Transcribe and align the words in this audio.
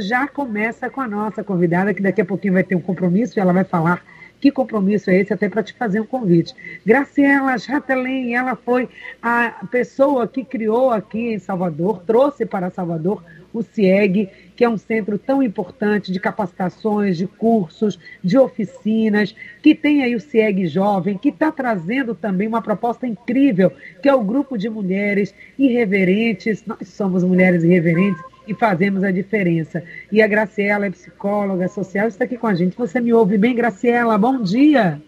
já 0.00 0.26
começa 0.26 0.90
com 0.90 1.00
a 1.00 1.06
nossa 1.06 1.44
convidada, 1.44 1.94
que 1.94 2.02
daqui 2.02 2.20
a 2.20 2.24
pouquinho 2.24 2.54
vai 2.54 2.64
ter 2.64 2.74
um 2.74 2.80
compromisso 2.80 3.38
e 3.38 3.40
ela 3.40 3.52
vai 3.52 3.62
falar 3.62 4.04
que 4.40 4.50
compromisso 4.50 5.08
é 5.08 5.20
esse, 5.20 5.32
até 5.32 5.48
para 5.48 5.62
te 5.62 5.72
fazer 5.72 6.00
um 6.00 6.04
convite. 6.04 6.52
Graciela 6.84 7.56
Chatelain, 7.56 8.34
ela 8.34 8.56
foi 8.56 8.88
a 9.22 9.64
pessoa 9.70 10.26
que 10.26 10.44
criou 10.44 10.90
aqui 10.90 11.34
em 11.34 11.38
Salvador, 11.38 12.02
trouxe 12.04 12.44
para 12.44 12.70
Salvador 12.70 13.22
o 13.52 13.62
CIEG, 13.62 14.28
que 14.56 14.64
é 14.64 14.68
um 14.68 14.76
centro 14.76 15.16
tão 15.16 15.40
importante 15.40 16.10
de 16.10 16.18
capacitações, 16.18 17.16
de 17.16 17.28
cursos, 17.28 17.96
de 18.22 18.36
oficinas, 18.36 19.32
que 19.62 19.76
tem 19.76 20.02
aí 20.02 20.16
o 20.16 20.20
CIEG 20.20 20.66
Jovem, 20.66 21.16
que 21.16 21.28
está 21.28 21.52
trazendo 21.52 22.16
também 22.16 22.48
uma 22.48 22.60
proposta 22.60 23.06
incrível, 23.06 23.70
que 24.02 24.08
é 24.08 24.14
o 24.14 24.24
grupo 24.24 24.58
de 24.58 24.68
mulheres 24.68 25.32
irreverentes. 25.56 26.64
Nós 26.66 26.88
somos 26.88 27.22
mulheres 27.22 27.62
irreverentes 27.62 28.33
e 28.46 28.54
fazemos 28.54 29.02
a 29.02 29.10
diferença. 29.10 29.82
E 30.10 30.20
a 30.20 30.26
Graciela 30.26 30.86
é 30.86 30.90
psicóloga 30.90 31.68
social, 31.68 32.08
está 32.08 32.24
aqui 32.24 32.36
com 32.36 32.46
a 32.46 32.54
gente. 32.54 32.76
Você 32.76 33.00
me 33.00 33.12
ouve 33.12 33.38
bem, 33.38 33.54
Graciela? 33.54 34.16
Bom 34.18 34.42
dia. 34.42 35.00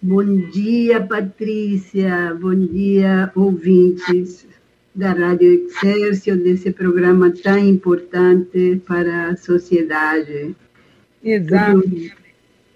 Bom 0.00 0.24
dia, 0.50 1.00
Patrícia. 1.00 2.36
Bom 2.40 2.54
dia, 2.54 3.30
ouvintes 3.34 4.46
da 4.94 5.12
Rádio 5.12 5.66
Exército, 5.66 6.36
desse 6.36 6.70
programa 6.70 7.30
tão 7.30 7.58
importante 7.58 8.80
para 8.86 9.28
a 9.28 9.36
sociedade. 9.36 10.54
Exato. 11.22 11.82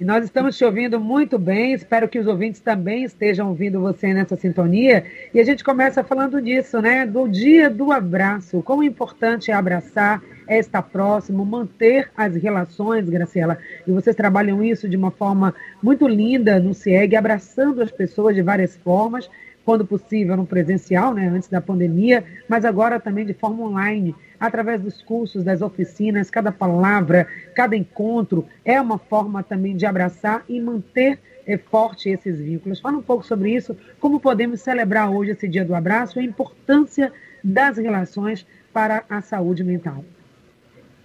E 0.01 0.05
nós 0.05 0.25
estamos 0.25 0.57
te 0.57 0.65
ouvindo 0.65 0.99
muito 0.99 1.39
bem, 1.39 1.75
espero 1.75 2.09
que 2.09 2.19
os 2.19 2.27
ouvintes 2.27 2.59
também 2.59 3.05
estejam 3.05 3.51
ouvindo 3.51 3.83
você 3.83 4.15
nessa 4.15 4.35
sintonia. 4.35 5.05
E 5.35 5.39
a 5.39 5.45
gente 5.45 5.63
começa 5.63 6.03
falando 6.03 6.41
disso, 6.41 6.81
né? 6.81 7.05
Do 7.05 7.29
dia 7.29 7.69
do 7.69 7.93
abraço. 7.93 8.63
Quão 8.63 8.83
importante 8.83 9.51
é 9.51 9.55
abraçar, 9.55 10.23
é 10.49 10.59
estar 10.59 10.81
próximo, 10.81 11.45
manter 11.45 12.11
as 12.17 12.35
relações, 12.35 13.11
Graciela. 13.11 13.59
E 13.87 13.93
vocês 13.93 14.17
trabalham 14.17 14.65
isso 14.65 14.89
de 14.89 14.97
uma 14.97 15.11
forma 15.11 15.55
muito 15.83 16.09
linda 16.09 16.59
no 16.59 16.73
CIEG, 16.73 17.15
abraçando 17.15 17.83
as 17.83 17.91
pessoas 17.91 18.35
de 18.35 18.41
várias 18.41 18.75
formas, 18.79 19.29
quando 19.71 19.87
possível 19.87 20.37
no 20.37 20.45
presencial, 20.45 21.15
né? 21.15 21.29
Antes 21.29 21.49
da 21.49 21.61
pandemia, 21.61 22.25
mas 22.49 22.65
agora 22.65 22.99
também 22.99 23.25
de 23.25 23.33
forma 23.33 23.63
online 23.63 24.17
através 24.41 24.83
dos 24.83 25.01
cursos, 25.01 25.45
das 25.45 25.63
oficinas, 25.63 26.29
cada 26.29 26.51
palavra, 26.51 27.29
cada 27.55 27.77
encontro 27.77 28.49
é 28.65 28.81
uma 28.81 28.99
forma 28.99 29.45
também 29.45 29.77
de 29.77 29.87
abraçar 29.87 30.43
e 30.49 30.61
manter 30.61 31.21
é, 31.47 31.57
forte 31.57 32.09
esses 32.09 32.41
vínculos. 32.41 32.81
Fala 32.81 32.99
um 32.99 33.03
pouco 33.03 33.25
sobre 33.25 33.55
isso, 33.55 33.77
como 34.01 34.19
podemos 34.19 34.61
celebrar 34.61 35.09
hoje 35.09 35.31
esse 35.31 35.47
Dia 35.47 35.65
do 35.65 35.73
Abraço 35.73 36.19
e 36.19 36.23
a 36.23 36.27
importância 36.27 37.13
das 37.45 37.77
relações 37.77 38.45
para 38.73 39.05
a 39.09 39.23
saúde 39.23 39.63
mental. 39.63 40.05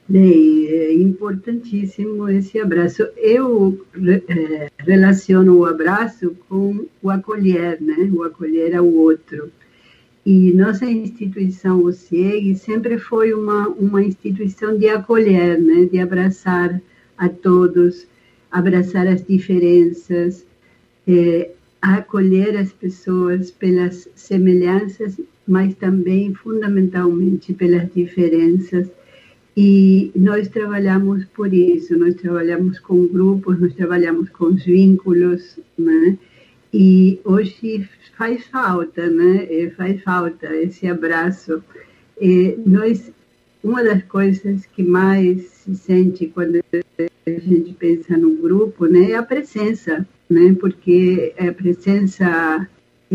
Bem, 0.07 0.67
é 0.67 0.93
importantíssimo 0.93 2.29
esse 2.29 2.59
abraço. 2.59 3.03
Eu 3.17 3.85
é, 4.27 4.69
relaciono 4.77 5.57
o 5.57 5.65
abraço 5.65 6.35
com 6.47 6.85
o 7.01 7.09
acolher, 7.09 7.81
né? 7.81 8.09
O 8.13 8.23
acolher 8.23 8.75
ao 8.75 8.85
outro. 8.85 9.51
E 10.25 10.51
nossa 10.53 10.85
instituição, 10.85 11.83
o 11.83 11.91
CIEG, 11.91 12.55
sempre 12.55 12.97
foi 12.97 13.31
uma, 13.31 13.67
uma 13.69 14.03
instituição 14.03 14.75
de 14.75 14.89
acolher, 14.89 15.61
né? 15.61 15.85
de 15.85 15.99
abraçar 15.99 16.81
a 17.15 17.29
todos, 17.29 18.07
abraçar 18.51 19.05
as 19.05 19.23
diferenças, 19.23 20.43
é, 21.07 21.51
acolher 21.79 22.57
as 22.57 22.71
pessoas 22.73 23.51
pelas 23.51 24.09
semelhanças, 24.15 25.19
mas 25.47 25.75
também, 25.75 26.33
fundamentalmente, 26.33 27.53
pelas 27.53 27.87
diferenças. 27.93 28.87
E 29.57 30.11
nós 30.15 30.49
trabalhamos 30.49 31.23
por 31.25 31.53
isso, 31.53 31.97
nós 31.97 32.15
trabalhamos 32.15 32.77
com 32.79 33.07
grupos, 33.07 33.59
nós 33.59 33.73
trabalhamos 33.73 34.29
com 34.29 34.47
os 34.47 34.65
vínculos, 34.65 35.57
né? 35.77 36.17
E 36.73 37.19
hoje 37.23 37.87
faz 38.17 38.45
falta, 38.47 39.09
né? 39.09 39.47
É, 39.49 39.69
faz 39.69 40.01
falta 40.03 40.53
esse 40.57 40.85
abraço. 40.87 41.63
E 42.19 42.57
nós, 42.65 43.11
uma 43.63 43.81
das 43.81 44.03
coisas 44.03 44.65
que 44.65 44.83
mais 44.83 45.43
se 45.43 45.73
sente 45.75 46.27
quando 46.27 46.59
a 46.73 47.29
gente 47.29 47.73
pensa 47.73 48.17
no 48.17 48.35
grupo, 48.35 48.85
né, 48.85 49.11
é 49.11 49.15
a 49.15 49.23
presença, 49.23 50.05
né? 50.29 50.53
Porque 50.59 51.33
é 51.37 51.47
a 51.47 51.53
presença 51.53 52.67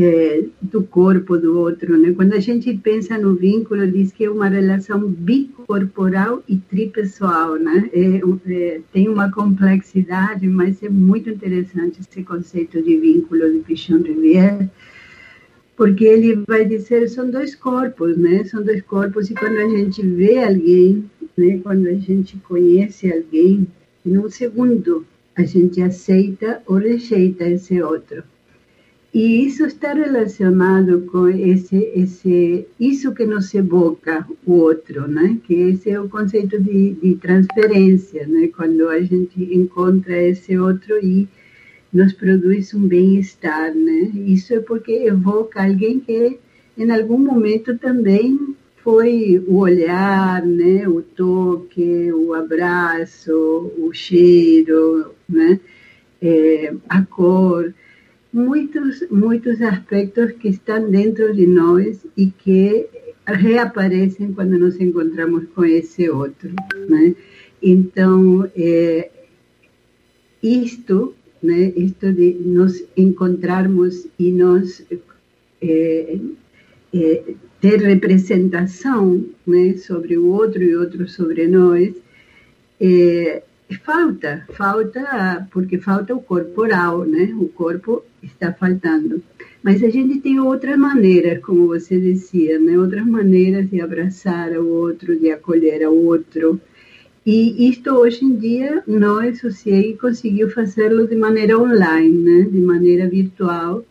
é, 0.05 0.45
do 0.61 0.83
corpo 0.83 1.37
do 1.37 1.59
outro, 1.59 1.99
né? 1.99 2.13
Quando 2.13 2.35
a 2.35 2.41
gente 2.41 2.73
pensa 2.75 3.19
no 3.19 3.35
vínculo, 3.35 3.91
diz 3.91 4.13
que 4.13 4.25
é 4.25 4.31
uma 4.31 4.49
relação 4.49 5.01
bicorporal 5.09 6.43
e 6.49 6.57
tripessoal, 6.57 7.57
né? 7.57 7.91
É, 7.93 8.21
é, 8.53 8.81
tem 8.93 9.09
uma 9.09 9.31
complexidade, 9.31 10.47
mas 10.47 10.83
é 10.83 10.89
muito 10.89 11.31
interessante 11.31 12.01
esse 12.01 12.23
conceito 12.23 12.83
de 12.83 12.97
vínculo 12.97 13.53
de 13.53 13.59
Pichon 13.61 14.03
Rivière, 14.03 14.69
porque 15.77 16.05
ele 16.05 16.37
vai 16.47 16.65
dizer 16.65 17.09
são 17.09 17.31
dois 17.31 17.55
corpos, 17.55 18.17
né? 18.17 18.45
São 18.45 18.63
dois 18.63 18.83
corpos 18.83 19.31
e 19.31 19.35
quando 19.35 19.59
a 19.59 19.69
gente 19.69 20.07
vê 20.07 20.43
alguém, 20.45 21.05
né? 21.37 21.59
Quando 21.63 21.87
a 21.87 21.95
gente 21.95 22.37
conhece 22.39 23.13
alguém, 23.13 23.67
em 24.05 24.19
um 24.19 24.29
segundo 24.29 25.07
a 25.37 25.43
gente 25.45 25.81
aceita 25.81 26.63
ou 26.67 26.77
rejeita 26.77 27.49
esse 27.49 27.81
outro. 27.83 28.23
E 29.13 29.45
isso 29.45 29.65
está 29.67 29.93
relacionado 29.93 31.01
com 31.11 31.27
esse, 31.29 31.77
esse, 31.97 32.65
isso 32.79 33.13
que 33.13 33.25
nos 33.25 33.53
evoca 33.53 34.25
o 34.47 34.53
outro, 34.53 35.09
né? 35.09 35.37
Que 35.43 35.55
esse 35.55 35.91
é 35.91 36.01
o 36.01 36.09
conceito 36.09 36.63
de, 36.63 36.93
de 36.93 37.17
transferência, 37.17 38.25
né? 38.29 38.49
Quando 38.57 38.89
a 38.89 39.01
gente 39.01 39.43
encontra 39.53 40.17
esse 40.17 40.57
outro 40.57 41.05
e 41.05 41.29
nos 41.93 42.13
produz 42.13 42.73
um 42.73 42.87
bem-estar, 42.87 43.75
né? 43.75 44.13
Isso 44.15 44.55
é 44.55 44.61
porque 44.61 44.93
evoca 44.93 45.61
alguém 45.61 45.99
que 45.99 46.39
em 46.79 46.91
algum 46.93 47.19
momento 47.19 47.77
também 47.79 48.55
foi 48.77 49.43
o 49.45 49.57
olhar, 49.57 50.47
né? 50.47 50.89
O 50.89 51.03
toque, 51.03 52.13
o 52.13 52.33
abraço, 52.33 53.73
o 53.77 53.91
cheiro, 53.93 55.13
né? 55.29 55.59
É, 56.23 56.73
a 56.89 57.03
cor 57.03 57.75
muitos, 58.33 59.05
muitos 59.11 59.61
aspectos 59.61 60.33
que 60.33 60.49
estão 60.49 60.91
dentro 60.91 61.35
de 61.35 61.47
nós 61.47 62.05
e 62.17 62.27
que 62.27 62.87
reaparecem 63.27 64.33
quando 64.33 64.59
nos 64.59 64.81
encontramos 64.81 65.45
com 65.55 65.65
esse 65.65 66.09
outro, 66.09 66.51
né? 66.89 67.15
Então, 67.63 68.51
é, 68.57 69.11
isto, 70.43 71.15
né, 71.43 71.73
isto 71.77 72.13
de 72.13 72.35
nos 72.35 72.83
encontrarmos 72.97 74.07
e 74.19 74.31
nos 74.33 74.83
é, 75.61 76.19
é, 76.95 77.23
ter 77.61 77.81
representação 77.81 79.25
né, 79.47 79.77
sobre 79.77 80.17
o 80.17 80.27
outro 80.29 80.63
e 80.63 80.75
outro 80.75 81.07
sobre 81.07 81.47
nós, 81.47 81.95
é, 82.81 83.43
falta, 83.77 84.47
falta, 84.53 85.47
porque 85.51 85.79
falta 85.79 86.15
o 86.15 86.21
corporal, 86.21 87.05
né? 87.05 87.35
O 87.39 87.49
corpo 87.49 88.03
está 88.23 88.53
faltando. 88.53 89.23
Mas 89.63 89.83
a 89.83 89.91
gente 89.91 90.21
tem 90.21 90.41
outras 90.41 90.79
maneiras, 90.79 91.43
como 91.43 91.67
você 91.69 91.99
dizia, 91.99 92.59
né? 92.59 92.79
Outras 92.79 93.07
maneiras 93.07 93.69
de 93.69 93.81
abraçar 93.81 94.53
o 94.53 94.67
outro, 94.69 95.19
de 95.19 95.31
acolher 95.31 95.87
o 95.89 96.07
outro. 96.07 96.61
E 97.25 97.69
isto 97.69 97.91
hoje 97.91 98.25
em 98.25 98.35
dia 98.37 98.83
nós, 98.87 99.43
o 99.45 99.51
CIEG, 99.51 99.99
conseguiu 99.99 100.51
fazê-lo 100.51 101.07
de 101.07 101.17
maneira 101.17 101.59
online, 101.59 102.17
né? 102.17 102.49
De 102.51 102.61
maneira 102.61 103.09
virtual. 103.09 103.85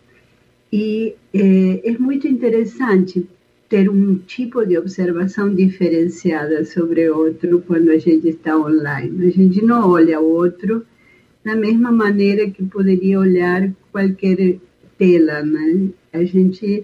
E 0.72 1.16
é, 1.34 1.90
é 1.91 1.97
muito 1.97 2.28
interessante 2.28 3.28
ter 3.69 3.88
um 3.88 4.16
tipo 4.18 4.66
de 4.66 4.78
observação 4.78 5.53
diferenciada 5.53 6.66
sobre 6.66 7.07
outro 7.09 7.63
quando 7.68 7.91
a 7.91 8.00
gente 8.00 8.28
está 8.28 8.57
online. 8.57 9.28
A 9.28 9.29
gente 9.29 9.64
não 9.64 9.91
olha 9.91 10.20
o 10.20 10.28
outro 10.28 10.84
da 11.46 11.55
mesma 11.55 11.91
maneira 11.91 12.49
que 12.49 12.64
poderia 12.66 13.20
olhar 13.20 13.72
qualquer 13.91 14.58
tela, 14.97 15.43
né? 15.43 15.90
A 16.11 16.23
gente 16.23 16.84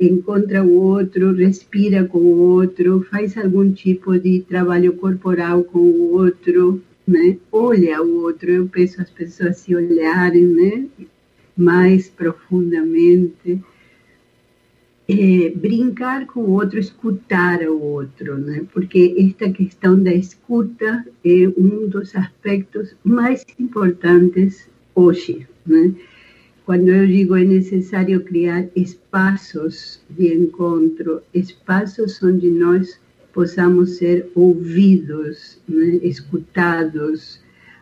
encontra 0.00 0.64
o 0.64 0.72
outro, 0.72 1.34
respira 1.34 2.04
com 2.04 2.18
o 2.18 2.38
outro, 2.38 3.06
faz 3.10 3.36
algum 3.36 3.70
tipo 3.70 4.18
de 4.18 4.40
trabalho 4.40 4.94
corporal 4.94 5.62
com 5.62 5.78
o 5.78 6.12
outro, 6.14 6.82
né? 7.06 7.36
Olha 7.52 8.02
o 8.02 8.22
outro. 8.22 8.50
Eu 8.50 8.66
peço 8.66 9.00
às 9.02 9.10
pessoas 9.10 9.58
se 9.58 9.76
olharem, 9.76 10.46
né? 10.46 10.86
Mais 11.54 12.08
profundamente 12.08 13.62
é, 15.08 15.50
brincar 15.50 16.26
com 16.26 16.40
o 16.40 16.50
outro, 16.52 16.78
escutar 16.78 17.60
o 17.62 17.80
outro, 17.80 18.38
né? 18.38 18.64
Porque 18.72 19.14
esta 19.18 19.50
questão 19.52 20.02
da 20.02 20.12
escuta 20.12 21.04
é 21.24 21.48
um 21.58 21.88
dos 21.88 22.14
aspectos 22.16 22.94
mais 23.04 23.44
importantes 23.58 24.68
hoje, 24.94 25.46
né? 25.66 25.94
Quando 26.64 26.88
eu 26.88 27.06
digo 27.06 27.36
é 27.36 27.44
necessário 27.44 28.24
criar 28.24 28.66
espaços 28.74 30.00
de 30.08 30.32
encontro, 30.32 31.20
espaços 31.34 32.22
onde 32.22 32.50
nós 32.50 32.98
possamos 33.34 33.98
ser 33.98 34.30
ouvidos, 34.34 35.58
né, 35.68 35.98
escutados, 36.02 37.38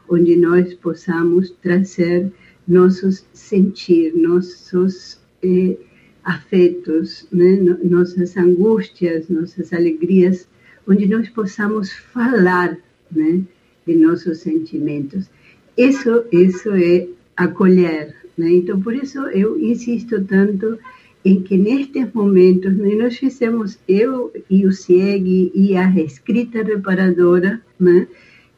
onde 0.09 0.35
nós 0.35 0.75
possamos 0.75 1.51
trazer 1.63 2.33
nossos 2.67 3.25
sentir, 3.33 4.15
nossos 4.17 5.21
eh, 5.45 5.77
afetos, 6.25 7.27
né, 7.33 7.57
nossas 7.83 8.37
angústias, 8.37 9.29
nossas 9.29 9.73
alegrias, 9.73 10.49
onde 10.87 11.07
nós 11.07 11.29
possamos 11.29 11.93
falar 11.93 12.77
né, 13.11 13.43
de 13.87 13.95
nossos 13.95 14.39
sentimentos. 14.39 15.29
Isso, 15.77 16.25
isso 16.31 16.71
é 16.71 17.09
acolher. 17.37 18.15
Né? 18.37 18.51
Então, 18.51 18.81
por 18.81 18.95
isso 18.95 19.19
eu 19.29 19.59
insisto 19.59 20.23
tanto 20.25 20.79
em 21.25 21.41
que 21.43 21.57
nestes 21.57 22.13
momentos 22.13 22.77
né, 22.77 22.95
nós 22.95 23.17
fizemos, 23.17 23.79
eu 23.87 24.33
e 24.51 24.67
o 24.67 24.73
CIEG 24.73 25.53
e 25.55 25.77
a 25.77 25.89
escrita 26.01 26.63
reparadora, 26.63 27.61
né, 27.79 28.09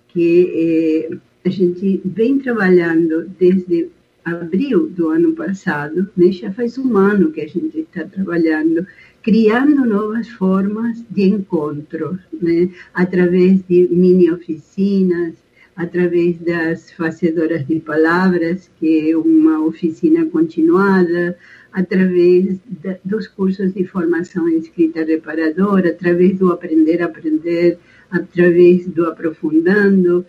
que 0.09 1.11
eh, 1.11 1.17
a 1.45 1.51
gente 1.51 2.01
vem 2.05 2.39
trabalhando 2.39 3.29
desde 3.39 3.91
abril 4.25 4.89
do 4.89 5.11
ano 5.11 5.33
passado, 5.35 6.09
né, 6.17 6.33
já 6.33 6.53
faz 6.53 6.79
um 6.79 6.97
ano 6.97 7.31
que 7.31 7.41
a 7.41 7.47
gente 7.49 7.81
está 7.81 8.05
trabalhando, 8.05 8.87
criando 9.23 9.85
novas 9.85 10.29
formas 10.29 11.03
de 11.11 11.23
encontro, 11.25 12.19
né, 12.41 12.71
através 12.93 13.63
de 13.69 13.89
mini 13.91 14.31
oficinas, 14.31 15.35
através 15.77 16.39
das 16.39 16.91
facedoras 16.93 17.67
de 17.67 17.81
palavras, 17.81 18.71
que 18.79 19.11
é 19.11 19.17
uma 19.17 19.65
oficina 19.65 20.25
continuada, 20.27 21.37
através 21.73 22.45
de, 22.45 22.97
dos 23.05 23.27
cursos 23.27 23.75
de 23.75 23.85
formação 23.85 24.49
em 24.49 24.59
escrita 24.59 25.05
reparadora, 25.05 25.91
através 25.91 26.39
do 26.39 26.53
aprender 26.53 27.03
a 27.03 27.07
aprender, 27.07 27.79
através 28.11 28.87
do 28.87 29.07
aprofundando. 29.07 30.25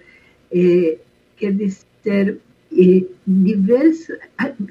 É, 0.51 0.97
quer 1.37 1.53
dizer, 1.53 2.39
e 2.75 3.07
diversas 3.25 4.19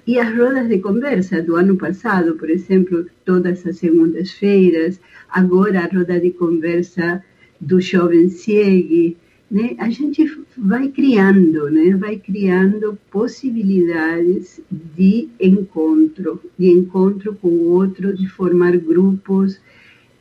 e 0.07 0.19
as 0.19 0.37
rodas 0.37 0.69
de 0.69 0.79
conversa 0.79 1.43
do 1.43 1.57
ano 1.57 1.77
passado, 1.77 2.35
por 2.35 2.51
exemplo, 2.51 3.07
todas 3.25 3.67
as 3.67 3.79
segundas-feiras, 3.79 5.01
agora 5.31 5.81
a 5.81 5.87
roda 5.87 6.21
de 6.21 6.31
conversa 6.31 7.25
do 7.61 7.81
jovem 7.81 8.29
ciegue, 8.29 9.17
né? 9.51 9.75
A 9.79 9.89
gente 9.89 10.21
vai 10.57 10.89
criando, 10.89 11.71
né? 11.71 11.97
Vai 11.97 12.17
criando 12.17 12.99
possibilidades 13.11 14.61
de 14.71 15.29
encontro, 15.41 16.41
de 16.59 16.69
encontro 16.69 17.35
com 17.35 17.49
o 17.49 17.71
outro, 17.71 18.15
de 18.15 18.29
formar 18.29 18.77
grupos, 18.77 19.59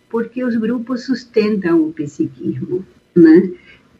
porque 0.09 0.43
os 0.43 0.55
grupos 0.55 1.03
sustentam 1.03 1.83
o 1.83 1.91
psiquismo, 1.91 2.85
né? 3.15 3.51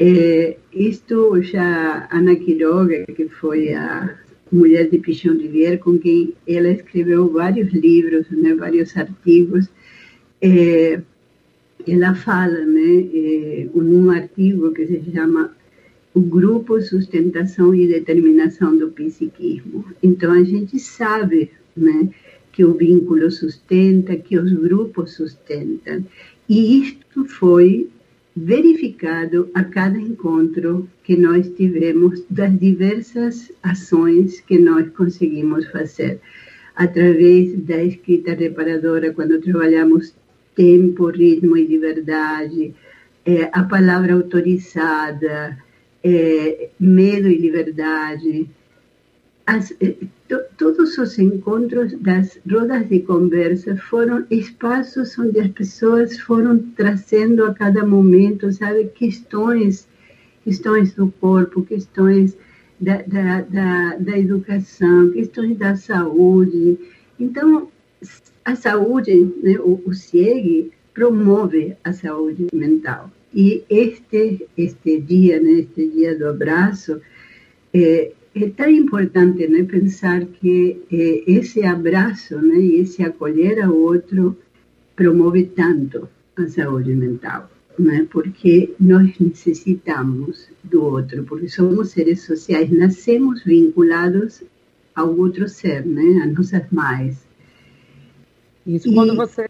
É, 0.06 0.58
isto 0.74 1.42
já 1.42 2.10
Ana 2.12 2.36
Quiroga, 2.36 3.06
que 3.06 3.30
foi 3.30 3.74
a 3.74 4.14
mulher 4.52 4.90
de 4.90 4.98
Pichon 4.98 5.38
Rivière, 5.38 5.78
com 5.78 5.98
quem 5.98 6.34
ela 6.46 6.68
escreveu 6.68 7.32
vários 7.32 7.72
livros, 7.72 8.30
né, 8.30 8.54
vários 8.54 8.98
artigos, 8.98 9.70
é, 10.42 11.00
ela 11.88 12.14
fala, 12.16 12.66
né, 12.66 13.08
é, 13.14 13.70
num 13.74 14.10
artigo 14.10 14.74
que 14.74 14.86
se 14.88 15.02
chama 15.10 15.56
o 16.14 16.20
grupo 16.20 16.82
sustentação 16.82 17.74
e 17.74 17.88
determinação 17.88 18.76
do 18.76 18.90
psiquismo. 18.90 19.86
Então 20.04 20.34
a 20.34 20.44
gente 20.44 20.78
sabe, 20.80 21.50
né, 21.78 22.10
que 22.52 22.66
o 22.66 22.74
vínculo 22.74 23.32
sustenta, 23.32 24.18
que 24.18 24.38
os 24.38 24.52
grupos 24.52 25.14
sustentam. 25.14 26.06
E 26.50 26.82
isto 26.82 27.24
foi 27.24 27.88
verificado 28.36 29.50
a 29.54 29.64
cada 29.64 29.98
encontro 29.98 30.90
que 31.04 31.16
nós 31.16 31.48
tivemos 31.50 32.24
das 32.30 32.58
diversas 32.58 33.52
ações 33.62 34.40
que 34.42 34.58
nós 34.58 34.90
conseguimos 34.90 35.68
fazer. 35.68 36.20
Através 36.76 37.56
da 37.60 37.84
escrita 37.84 38.34
reparadora, 38.34 39.14
quando 39.14 39.40
trabalhamos 39.40 40.16
tempo, 40.56 41.08
ritmo 41.08 41.56
e 41.56 41.68
liberdade, 41.68 42.74
é, 43.26 43.50
a 43.52 43.64
palavra 43.64 44.14
autorizada, 44.14 45.58
é, 46.04 46.70
medo 46.80 47.28
e 47.28 47.38
liberdade, 47.38 48.50
as, 49.45 49.72
eh, 49.81 49.95
to, 50.28 50.40
todos 50.57 50.98
os 50.98 51.19
encontros 51.19 51.94
das 52.00 52.40
rodas 52.50 52.88
de 52.88 53.00
conversa 53.01 53.75
foram 53.75 54.25
espaços 54.30 55.18
onde 55.19 55.40
as 55.40 55.50
pessoas 55.50 56.18
foram 56.19 56.60
trazendo 56.75 57.45
a 57.45 57.54
cada 57.54 57.86
momento, 57.86 58.51
sabe, 58.51 58.86
questões, 58.95 59.88
questões 60.44 60.94
do 60.94 61.12
corpo, 61.19 61.63
questões 61.63 62.38
da, 62.80 63.01
da, 63.01 63.42
da, 63.42 63.95
da 63.98 64.18
educação, 64.18 65.12
questões 65.12 65.57
da 65.57 65.75
saúde. 65.75 66.78
Então, 67.19 67.69
a 68.46 68.56
saúde, 68.56 69.13
né, 69.42 69.57
o, 69.60 69.81
o 69.86 69.94
CIEG 69.94 70.72
promove 70.94 71.75
a 71.84 71.92
saúde 71.92 72.48
mental. 72.54 73.12
E 73.34 73.63
este, 73.69 74.48
este 74.56 75.00
dia, 75.01 75.42
né, 75.42 75.51
este 75.51 75.89
dia 75.89 76.18
do 76.18 76.28
abraço, 76.28 77.01
é, 77.74 78.12
é 78.36 78.50
tão 78.50 78.70
importante 78.70 79.48
né, 79.48 79.64
pensar 79.64 80.26
que 80.26 80.82
eh, 80.92 81.24
esse 81.28 81.64
abraço 81.64 82.36
né, 82.42 82.56
e 82.56 82.82
esse 82.82 83.04
acolher 83.04 83.64
ao 83.64 83.76
outro 83.76 84.36
promove 84.96 85.46
tanto 85.46 86.10
a 86.36 86.48
saúde 86.48 86.96
mental, 86.96 87.50
né, 87.78 88.08
porque 88.10 88.74
nós 88.80 89.14
necessitamos 89.20 90.50
do 90.64 90.84
outro, 90.84 91.24
porque 91.26 91.48
somos 91.48 91.92
seres 91.92 92.24
sociais, 92.24 92.72
nascemos 92.72 93.44
vinculados 93.44 94.44
ao 94.96 95.16
outro 95.16 95.48
ser, 95.48 95.86
né, 95.86 96.24
a 96.24 96.28
nossas 96.28 96.64
mães. 96.72 97.24
Isso, 98.66 98.90
e... 98.90 98.94
quando 98.96 99.16
você 99.16 99.48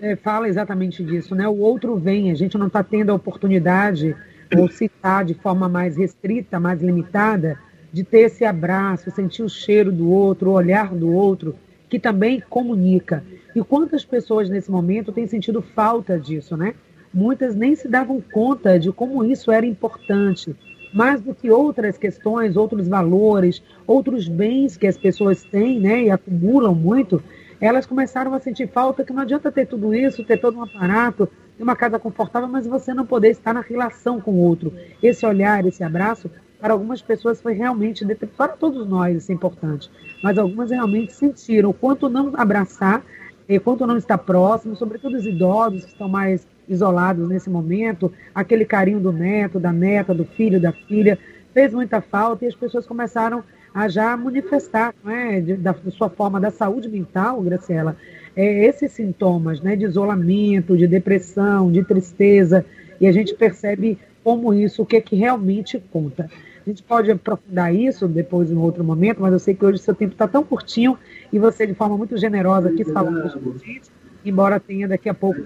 é, 0.00 0.16
fala 0.16 0.48
exatamente 0.48 1.04
disso, 1.04 1.32
né, 1.34 1.46
o 1.46 1.58
outro 1.58 1.96
vem, 1.96 2.32
a 2.32 2.34
gente 2.34 2.58
não 2.58 2.66
está 2.66 2.82
tendo 2.82 3.10
a 3.10 3.14
oportunidade 3.14 4.16
ou 4.56 4.68
citar 4.68 5.24
de 5.24 5.34
forma 5.34 5.68
mais 5.68 5.96
restrita, 5.96 6.58
mais 6.58 6.80
limitada, 6.82 7.58
de 7.96 8.04
ter 8.04 8.26
esse 8.26 8.44
abraço, 8.44 9.10
sentir 9.10 9.42
o 9.42 9.48
cheiro 9.48 9.90
do 9.90 10.10
outro, 10.10 10.50
o 10.50 10.52
olhar 10.52 10.94
do 10.94 11.10
outro, 11.10 11.56
que 11.88 11.98
também 11.98 12.42
comunica. 12.50 13.24
E 13.54 13.62
quantas 13.62 14.04
pessoas 14.04 14.50
nesse 14.50 14.70
momento 14.70 15.12
têm 15.12 15.26
sentido 15.26 15.62
falta 15.62 16.20
disso, 16.20 16.58
né? 16.58 16.74
Muitas 17.10 17.56
nem 17.56 17.74
se 17.74 17.88
davam 17.88 18.20
conta 18.20 18.78
de 18.78 18.92
como 18.92 19.24
isso 19.24 19.50
era 19.50 19.64
importante, 19.64 20.54
mais 20.92 21.22
do 21.22 21.34
que 21.34 21.50
outras 21.50 21.96
questões, 21.96 22.54
outros 22.54 22.86
valores, 22.86 23.62
outros 23.86 24.28
bens 24.28 24.76
que 24.76 24.86
as 24.86 24.98
pessoas 24.98 25.42
têm, 25.44 25.80
né, 25.80 26.02
e 26.02 26.10
acumulam 26.10 26.74
muito, 26.74 27.22
elas 27.58 27.86
começaram 27.86 28.34
a 28.34 28.40
sentir 28.40 28.68
falta 28.68 29.04
que 29.04 29.12
não 29.14 29.22
adianta 29.22 29.50
ter 29.50 29.64
tudo 29.64 29.94
isso, 29.94 30.22
ter 30.22 30.36
todo 30.36 30.58
um 30.58 30.64
aparato, 30.64 31.26
ter 31.56 31.62
uma 31.62 31.74
casa 31.74 31.98
confortável, 31.98 32.46
mas 32.46 32.66
você 32.66 32.92
não 32.92 33.06
poder 33.06 33.30
estar 33.30 33.54
na 33.54 33.62
relação 33.62 34.20
com 34.20 34.32
o 34.32 34.40
outro. 34.40 34.74
Esse 35.02 35.24
olhar, 35.24 35.64
esse 35.64 35.82
abraço, 35.82 36.30
para 36.60 36.72
algumas 36.72 37.02
pessoas 37.02 37.40
foi 37.40 37.52
realmente, 37.54 38.04
para 38.36 38.48
todos 38.48 38.86
nós 38.86 39.16
isso 39.16 39.32
é 39.32 39.34
importante, 39.34 39.90
mas 40.22 40.38
algumas 40.38 40.70
realmente 40.70 41.12
sentiram 41.12 41.70
o 41.70 41.74
quanto 41.74 42.08
não 42.08 42.32
abraçar, 42.34 43.02
e 43.48 43.58
quanto 43.58 43.86
não 43.86 43.96
estar 43.96 44.18
próximo, 44.18 44.74
sobretudo 44.74 45.16
os 45.16 45.24
idosos 45.24 45.84
que 45.84 45.92
estão 45.92 46.08
mais 46.08 46.46
isolados 46.68 47.28
nesse 47.28 47.48
momento, 47.48 48.12
aquele 48.34 48.64
carinho 48.64 48.98
do 48.98 49.12
neto, 49.12 49.60
da 49.60 49.72
neta, 49.72 50.12
do 50.12 50.24
filho, 50.24 50.60
da 50.60 50.72
filha, 50.72 51.18
fez 51.54 51.72
muita 51.72 52.00
falta 52.00 52.44
e 52.44 52.48
as 52.48 52.54
pessoas 52.54 52.86
começaram 52.86 53.44
a 53.72 53.88
já 53.88 54.16
manifestar, 54.16 54.94
não 55.04 55.12
é, 55.12 55.40
de, 55.40 55.54
da, 55.54 55.74
sua 55.90 56.08
forma 56.08 56.40
da 56.40 56.50
saúde 56.50 56.88
mental, 56.88 57.40
Graciela, 57.42 57.96
é, 58.34 58.64
esses 58.64 58.90
sintomas, 58.92 59.60
né, 59.60 59.76
de 59.76 59.84
isolamento, 59.84 60.76
de 60.76 60.86
depressão, 60.86 61.70
de 61.70 61.84
tristeza, 61.84 62.64
e 63.00 63.06
a 63.06 63.12
gente 63.12 63.34
percebe 63.34 63.98
como 64.26 64.52
isso, 64.52 64.82
o 64.82 64.86
que 64.86 64.96
é 64.96 65.00
que 65.00 65.14
realmente 65.14 65.80
conta. 65.92 66.28
A 66.66 66.68
gente 66.68 66.82
pode 66.82 67.08
aprofundar 67.12 67.72
isso 67.72 68.08
depois 68.08 68.50
em 68.50 68.56
outro 68.56 68.82
momento, 68.82 69.22
mas 69.22 69.32
eu 69.32 69.38
sei 69.38 69.54
que 69.54 69.64
hoje 69.64 69.78
o 69.78 69.80
seu 69.80 69.94
tempo 69.94 70.14
está 70.14 70.26
tão 70.26 70.42
curtinho 70.42 70.98
e 71.32 71.38
você, 71.38 71.64
de 71.64 71.74
forma 71.74 71.96
muito 71.96 72.18
generosa, 72.18 72.72
quis 72.72 72.90
falar 72.90 73.12
com 73.12 73.28
a 73.28 73.58
gente, 73.58 73.88
embora 74.24 74.58
tenha 74.58 74.88
daqui 74.88 75.08
a 75.08 75.14
pouco 75.14 75.40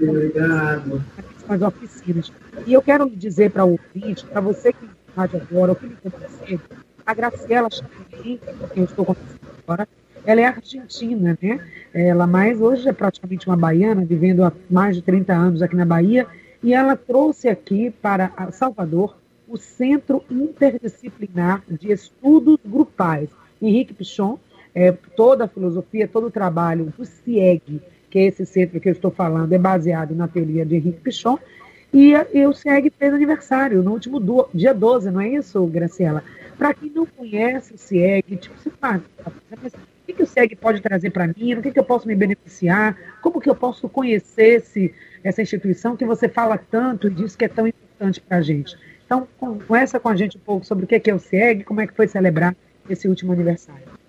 as 1.46 1.60
oficinas. 1.60 2.32
E 2.66 2.72
eu 2.72 2.80
quero 2.80 3.10
dizer 3.10 3.50
para 3.50 3.66
o 3.66 3.72
ouvinte, 3.72 4.24
para 4.24 4.40
você 4.40 4.72
que 4.72 4.86
está 5.08 5.24
agora, 5.24 5.72
o 5.72 5.76
que 5.76 5.86
me 5.86 5.96
conhece, 5.96 6.58
a 7.04 7.12
Graciela 7.12 7.68
Chapelin, 7.68 8.38
que 8.72 8.80
eu 8.80 8.84
estou 8.84 9.04
conversando 9.04 9.40
agora, 9.62 9.86
ela 10.24 10.40
é 10.40 10.46
argentina, 10.46 11.36
né? 11.42 11.60
Ela 11.92 12.26
mais 12.26 12.58
hoje 12.58 12.88
é 12.88 12.94
praticamente 12.94 13.46
uma 13.46 13.58
baiana, 13.58 14.06
vivendo 14.06 14.42
há 14.42 14.50
mais 14.70 14.96
de 14.96 15.02
30 15.02 15.34
anos 15.34 15.60
aqui 15.60 15.76
na 15.76 15.84
Bahia, 15.84 16.26
e 16.62 16.74
ela 16.74 16.96
trouxe 16.96 17.48
aqui 17.48 17.90
para 17.90 18.50
Salvador 18.52 19.16
o 19.48 19.56
Centro 19.56 20.22
Interdisciplinar 20.30 21.62
de 21.68 21.90
Estudos 21.90 22.58
Grupais. 22.64 23.28
Henrique 23.60 23.92
Pichon, 23.92 24.38
é, 24.74 24.92
toda 25.16 25.44
a 25.44 25.48
filosofia, 25.48 26.06
todo 26.06 26.28
o 26.28 26.30
trabalho 26.30 26.92
do 26.96 27.04
CIEG, 27.04 27.80
que 28.08 28.18
é 28.18 28.26
esse 28.26 28.46
centro 28.46 28.80
que 28.80 28.88
eu 28.88 28.92
estou 28.92 29.10
falando, 29.10 29.52
é 29.52 29.58
baseado 29.58 30.14
na 30.14 30.28
teoria 30.28 30.64
de 30.64 30.76
Henrique 30.76 31.00
Pichon, 31.00 31.38
E, 31.92 32.12
e 32.32 32.46
o 32.46 32.52
SIEG 32.52 32.90
fez 32.90 33.12
aniversário 33.12 33.82
no 33.82 33.90
último 33.90 34.20
do, 34.20 34.48
dia 34.54 34.72
12, 34.72 35.10
não 35.10 35.20
é 35.20 35.28
isso, 35.28 35.66
Graciela? 35.66 36.22
Para 36.56 36.72
quem 36.72 36.90
não 36.90 37.04
conhece 37.04 37.74
o 37.74 37.78
SIEG, 37.78 38.36
tipo, 38.36 38.54
você 38.56 38.70
fala, 38.70 39.02
que, 40.10 40.16
que 40.16 40.22
o 40.22 40.26
SIEG 40.26 40.56
pode 40.56 40.80
trazer 40.80 41.10
para 41.10 41.26
mim? 41.26 41.54
No 41.54 41.62
que, 41.62 41.70
que 41.70 41.78
eu 41.78 41.84
posso 41.84 42.06
me 42.06 42.14
beneficiar? 42.14 42.96
Como 43.22 43.40
que 43.40 43.48
eu 43.48 43.54
posso 43.54 43.88
conhecer 43.88 44.58
esse, 44.58 44.94
essa 45.22 45.42
instituição 45.42 45.96
que 45.96 46.04
você 46.04 46.28
fala 46.28 46.58
tanto 46.58 47.06
e 47.06 47.10
diz 47.10 47.36
que 47.36 47.44
é 47.44 47.48
tão 47.48 47.66
importante 47.66 48.20
para 48.20 48.38
a 48.38 48.42
gente? 48.42 48.76
Então, 49.04 49.26
conversa 49.38 49.98
com 49.98 50.08
a 50.08 50.16
gente 50.16 50.36
um 50.36 50.40
pouco 50.40 50.66
sobre 50.66 50.84
o 50.84 50.88
que 50.88 51.10
é 51.10 51.14
o 51.14 51.18
SIEG, 51.18 51.64
como 51.64 51.80
é 51.80 51.86
que 51.86 51.94
foi 51.94 52.06
celebrar 52.06 52.54
esse 52.88 53.08
último 53.08 53.32
aniversário. 53.32 53.99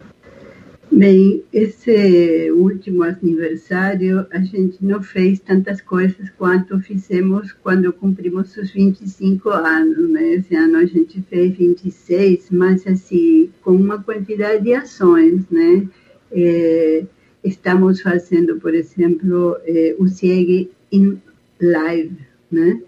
Bem, 0.93 1.41
esse 1.53 2.51
último 2.51 3.03
aniversário 3.03 4.27
a 4.29 4.39
gente 4.39 4.83
não 4.83 5.01
fez 5.01 5.39
tantas 5.39 5.79
coisas 5.79 6.29
quanto 6.31 6.77
fizemos 6.81 7.53
quando 7.53 7.93
cumprimos 7.93 8.57
os 8.57 8.71
25 8.71 9.49
anos, 9.51 10.09
né? 10.09 10.33
Esse 10.33 10.53
ano 10.53 10.79
a 10.79 10.85
gente 10.85 11.21
fez 11.29 11.55
26, 11.55 12.49
mas 12.51 12.85
assim, 12.85 13.49
com 13.61 13.71
uma 13.71 14.03
quantidade 14.03 14.65
de 14.65 14.73
ações, 14.73 15.45
né? 15.49 15.87
É, 16.29 17.05
estamos 17.41 18.01
fazendo, 18.01 18.59
por 18.59 18.75
exemplo, 18.75 19.55
é, 19.65 19.95
o 19.97 20.09
CIEG 20.09 20.71
in 20.91 21.21
Live, 21.61 22.17
né? 22.51 22.81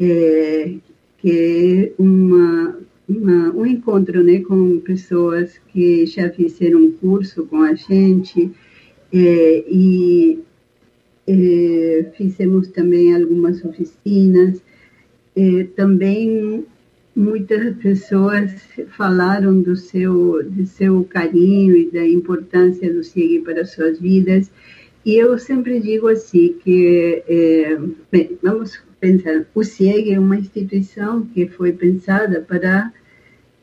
É, 0.00 0.76
que 1.18 1.92
é 1.98 2.02
uma 2.02 2.87
uma, 3.08 3.50
um 3.54 3.64
encontro 3.64 4.22
né, 4.22 4.40
com 4.40 4.80
pessoas 4.80 5.58
que 5.68 6.04
já 6.06 6.28
fizeram 6.30 6.80
um 6.80 6.92
curso 6.92 7.46
com 7.46 7.62
a 7.62 7.74
gente 7.74 8.50
é, 9.12 9.64
e 9.66 10.38
é, 11.26 12.10
fizemos 12.16 12.68
também 12.68 13.14
algumas 13.14 13.64
oficinas. 13.64 14.62
É, 15.34 15.64
também 15.76 16.64
muitas 17.14 17.76
pessoas 17.76 18.52
falaram 18.96 19.60
do 19.60 19.74
seu, 19.74 20.42
do 20.44 20.66
seu 20.66 21.04
carinho 21.04 21.76
e 21.76 21.90
da 21.90 22.06
importância 22.06 22.92
do 22.92 23.02
SIG 23.02 23.40
para 23.40 23.64
suas 23.64 23.98
vidas. 23.98 24.50
E 25.04 25.16
eu 25.16 25.38
sempre 25.38 25.80
digo 25.80 26.08
assim 26.08 26.54
que, 26.62 27.22
é, 27.26 27.78
bem, 28.10 28.38
vamos 28.42 28.78
pensar, 29.00 29.46
o 29.54 29.62
CIEG 29.62 30.12
é 30.12 30.18
uma 30.18 30.36
instituição 30.36 31.24
que 31.26 31.48
foi 31.48 31.72
pensada 31.72 32.40
para 32.40 32.92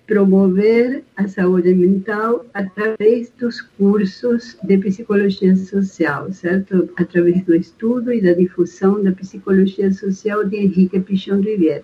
promover 0.07 1.03
a 1.15 1.27
saúde 1.27 1.73
mental 1.73 2.45
através 2.53 3.31
dos 3.39 3.61
cursos 3.61 4.55
de 4.63 4.77
psicologia 4.77 5.55
social, 5.55 6.31
certo? 6.31 6.89
Através 6.95 7.43
do 7.43 7.55
estudo 7.55 8.13
e 8.13 8.21
da 8.21 8.33
difusão 8.33 9.01
da 9.03 9.11
psicologia 9.11 9.91
social 9.91 10.43
de 10.43 10.57
Henrique 10.57 10.99
Pichon 10.99 11.39
Rivière. 11.41 11.83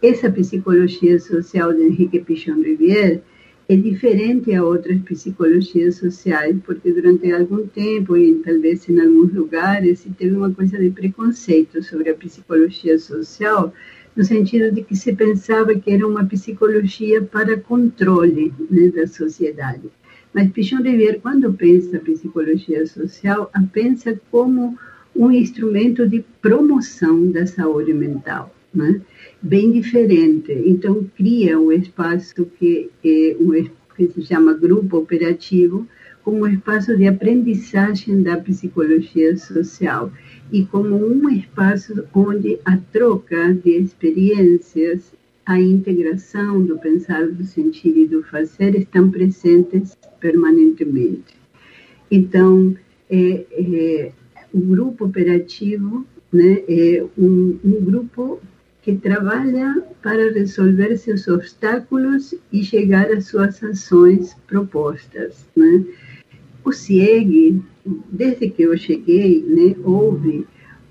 Essa 0.00 0.30
psicologia 0.30 1.18
social 1.18 1.72
de 1.72 1.82
Henrique 1.82 2.20
Pichon 2.20 2.62
Rivière 2.62 3.20
é 3.68 3.76
diferente 3.76 4.54
a 4.54 4.64
outras 4.64 4.98
psicologias 5.02 5.96
sociais, 5.96 6.56
porque 6.64 6.90
durante 6.90 7.30
algum 7.30 7.66
tempo, 7.66 8.16
e 8.16 8.34
talvez 8.36 8.88
em 8.88 8.98
alguns 8.98 9.34
lugares, 9.34 9.98
se 9.98 10.08
teve 10.10 10.34
uma 10.34 10.50
coisa 10.50 10.78
de 10.78 10.88
preconceito 10.88 11.82
sobre 11.82 12.08
a 12.08 12.14
psicologia 12.14 12.98
social, 12.98 13.74
no 14.16 14.24
sentido 14.24 14.72
de 14.72 14.82
que 14.82 14.96
se 14.96 15.12
pensava 15.14 15.74
que 15.74 15.90
era 15.90 16.08
uma 16.08 16.24
psicologia 16.24 17.20
para 17.20 17.58
controle 17.58 18.54
né, 18.70 18.88
da 18.88 19.06
sociedade. 19.06 19.90
Mas 20.32 20.50
Pichon 20.50 20.82
Rivière, 20.82 21.20
quando 21.20 21.52
pensa 21.52 21.98
psicologia 21.98 22.86
social, 22.86 23.50
a 23.52 23.60
pensa 23.60 24.18
como 24.30 24.78
um 25.14 25.30
instrumento 25.30 26.08
de 26.08 26.24
promoção 26.40 27.30
da 27.30 27.46
saúde 27.46 27.92
mental, 27.92 28.54
né? 28.78 29.00
bem 29.42 29.72
diferente. 29.72 30.52
Então, 30.52 31.04
cria 31.16 31.58
um 31.58 31.72
espaço 31.72 32.46
que, 32.58 32.90
é 33.04 33.36
um, 33.40 33.52
que 33.96 34.08
se 34.08 34.22
chama 34.22 34.54
grupo 34.54 34.98
operativo, 34.98 35.86
como 36.22 36.44
um 36.44 36.46
espaço 36.46 36.96
de 36.96 37.06
aprendizagem 37.06 38.22
da 38.22 38.36
psicologia 38.36 39.36
social 39.36 40.12
e 40.52 40.64
como 40.66 40.96
um 40.96 41.28
espaço 41.30 42.04
onde 42.14 42.58
a 42.64 42.76
troca 42.92 43.54
de 43.54 43.70
experiências, 43.70 45.12
a 45.46 45.58
integração 45.58 46.62
do 46.62 46.78
pensar, 46.78 47.26
do 47.26 47.44
sentir 47.44 47.96
e 47.96 48.06
do 48.06 48.22
fazer 48.22 48.76
estão 48.76 49.10
presentes 49.10 49.96
permanentemente. 50.20 51.34
Então, 52.10 52.76
é, 53.08 53.46
é, 53.52 54.12
o 54.52 54.60
grupo 54.60 55.06
operativo 55.06 56.04
né, 56.30 56.62
é 56.68 57.04
um, 57.16 57.58
um 57.64 57.84
grupo 57.84 58.40
que 58.88 58.96
trabalha 58.96 59.82
para 60.02 60.32
resolver 60.32 60.96
seus 60.96 61.28
obstáculos 61.28 62.34
e 62.50 62.64
chegar 62.64 63.12
às 63.12 63.26
suas 63.26 63.62
ações 63.62 64.34
propostas. 64.46 65.46
Né? 65.54 65.84
O 66.64 66.72
CIEG 66.72 67.62
desde 68.10 68.48
que 68.48 68.62
eu 68.62 68.78
cheguei, 68.78 69.44
né, 69.46 69.76
houve 69.84 70.46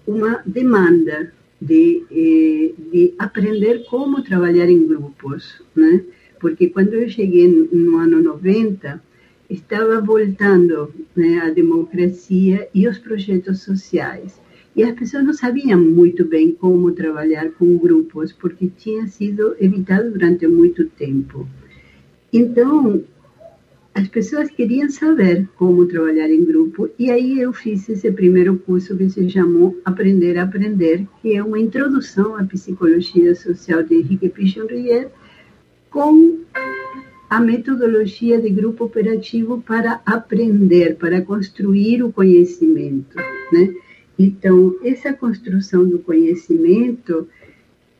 uma 0.05 0.43
demanda 0.45 1.33
de, 1.59 2.03
eh, 2.11 2.73
de 2.91 3.15
aprender 3.17 3.83
como 3.89 4.21
trabalhar 4.21 4.69
em 4.69 4.85
grupos, 4.85 5.59
né? 5.75 6.03
Porque 6.39 6.69
quando 6.69 6.93
eu 6.93 7.09
cheguei 7.09 7.47
no 7.47 7.97
ano 7.97 8.21
90, 8.21 9.01
estava 9.49 9.99
voltando 10.01 10.93
né, 11.15 11.39
a 11.39 11.49
democracia 11.49 12.69
e 12.75 12.87
os 12.87 12.99
projetos 12.99 13.63
sociais. 13.63 14.39
E 14.77 14.83
as 14.83 14.93
pessoas 14.93 15.23
não 15.25 15.33
sabiam 15.33 15.81
muito 15.81 16.23
bem 16.23 16.51
como 16.51 16.91
trabalhar 16.91 17.49
com 17.53 17.79
grupos, 17.79 18.31
porque 18.31 18.69
tinha 18.77 19.07
sido 19.07 19.55
evitado 19.59 20.11
durante 20.11 20.45
muito 20.47 20.85
tempo. 20.85 21.47
Então, 22.31 23.03
as 23.95 24.07
pessoas 24.07 24.51
queriam 24.51 24.87
saber 24.87 25.49
como 25.55 25.87
trabalhar 25.87 26.29
em 26.29 26.45
grupo 26.45 26.87
e 26.99 27.09
aí 27.09 27.39
eu 27.39 27.51
fiz 27.51 27.89
esse 27.89 28.11
primeiro 28.11 28.59
curso 28.59 28.95
que 28.95 29.09
se 29.09 29.27
chamou 29.27 29.75
Aprender 29.83 30.37
a 30.37 30.43
Aprender, 30.43 31.07
que 31.23 31.35
é 31.35 31.43
uma 31.43 31.59
introdução 31.59 32.35
à 32.35 32.43
psicologia 32.43 33.33
social 33.33 33.81
de 33.81 33.95
Henrique 33.95 34.29
Pichon-Rivière 34.29 35.09
com 35.89 36.37
a 37.27 37.39
metodologia 37.39 38.39
de 38.39 38.51
grupo 38.51 38.85
operativo 38.85 39.59
para 39.59 40.01
aprender, 40.05 40.97
para 40.97 41.23
construir 41.23 42.03
o 42.03 42.11
conhecimento, 42.11 43.17
né? 43.51 43.73
Então, 44.17 44.75
essa 44.83 45.13
construção 45.13 45.87
do 45.87 45.99
conhecimento 45.99 47.27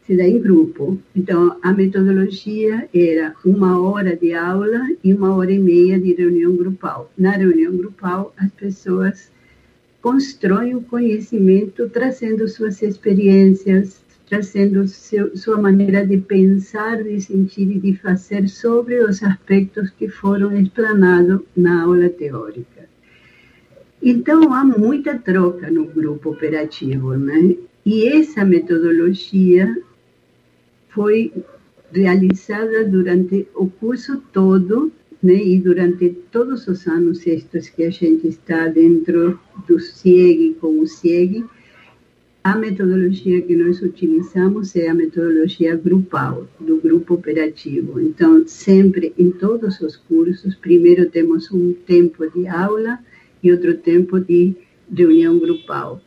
se 0.08 0.16
dá 0.16 0.24
em 0.24 0.40
grupo. 0.40 0.98
Então, 1.16 1.58
a 1.62 1.74
metodologia 1.74 2.88
era 2.94 3.36
uma 3.46 3.80
hora 3.80 4.16
de 4.16 4.34
aula 4.34 4.88
e 5.04 5.14
uma 5.14 5.36
hora 5.36 5.52
e 5.52 5.60
meia 5.60 6.00
de 6.00 6.14
reunião 6.14 6.56
grupal. 6.56 7.12
Na 7.18 7.32
reunião 7.32 7.76
grupal, 7.76 8.34
as 8.38 8.50
pessoas 8.52 9.30
constroem 10.02 10.76
o 10.76 10.82
conhecimento 10.82 11.90
trazendo 11.90 12.48
suas 12.48 12.82
experiências, 12.82 14.02
trazendo 14.30 14.88
seu, 14.88 15.36
sua 15.36 15.62
maneira 15.62 16.08
de 16.08 16.18
pensar, 16.18 17.04
de 17.04 17.20
sentir 17.20 17.70
e 17.70 17.80
de 17.80 17.96
fazer 17.98 18.48
sobre 18.48 19.04
os 19.04 19.22
aspectos 19.22 19.90
que 19.92 20.08
foram 20.08 20.58
explanados 20.58 21.42
na 21.56 21.84
aula 21.84 22.10
teórica. 22.10 22.76
Então, 24.01 24.54
há 24.54 24.63
muita 24.63 25.18
troca 25.18 25.70
no 25.72 25.86
grupo 25.86 26.30
operativo, 26.30 27.16
né? 27.16 27.56
E 27.86 28.08
essa 28.08 28.46
metodologia 28.46 29.75
foi 30.89 31.32
realizada 31.92 32.84
durante 32.84 33.48
o 33.56 33.68
curso 33.68 34.22
todo, 34.32 34.92
né, 35.24 35.36
e 35.36 35.60
durante 35.60 36.10
todos 36.32 36.68
os 36.68 36.86
anos 36.88 37.25
estes 37.25 37.70
que 37.70 37.84
a 37.84 37.89
gente 37.89 38.27
está 38.27 38.68
dentro 38.68 39.39
do 39.68 39.80
CIEG 39.80 40.56
com 40.60 40.80
o 40.80 40.86
CIEG, 40.88 41.46
a 42.44 42.56
metodologia 42.56 43.42
que 43.42 43.56
nós 43.56 43.82
utilizamos 43.82 44.75
é 44.75 44.88
a 44.88 44.94
metodologia 44.94 45.75
grupal, 45.75 46.48
do 46.60 46.77
grupo 46.77 47.16
operativo. 47.16 48.00
Então, 48.00 48.48
sempre 48.48 49.13
em 49.18 49.32
todos 49.32 49.82
os 49.82 49.98
cursos, 49.98 50.56
primeiro 50.56 51.10
temos 51.10 51.51
um 51.51 51.74
tempo 51.74 52.30
de 52.30 52.48
aula 52.48 53.00
e 53.41 53.51
outro 53.51 53.77
tempo 53.77 54.20
de 54.20 54.56
reunião 54.94 55.38
grupal. 55.39 56.01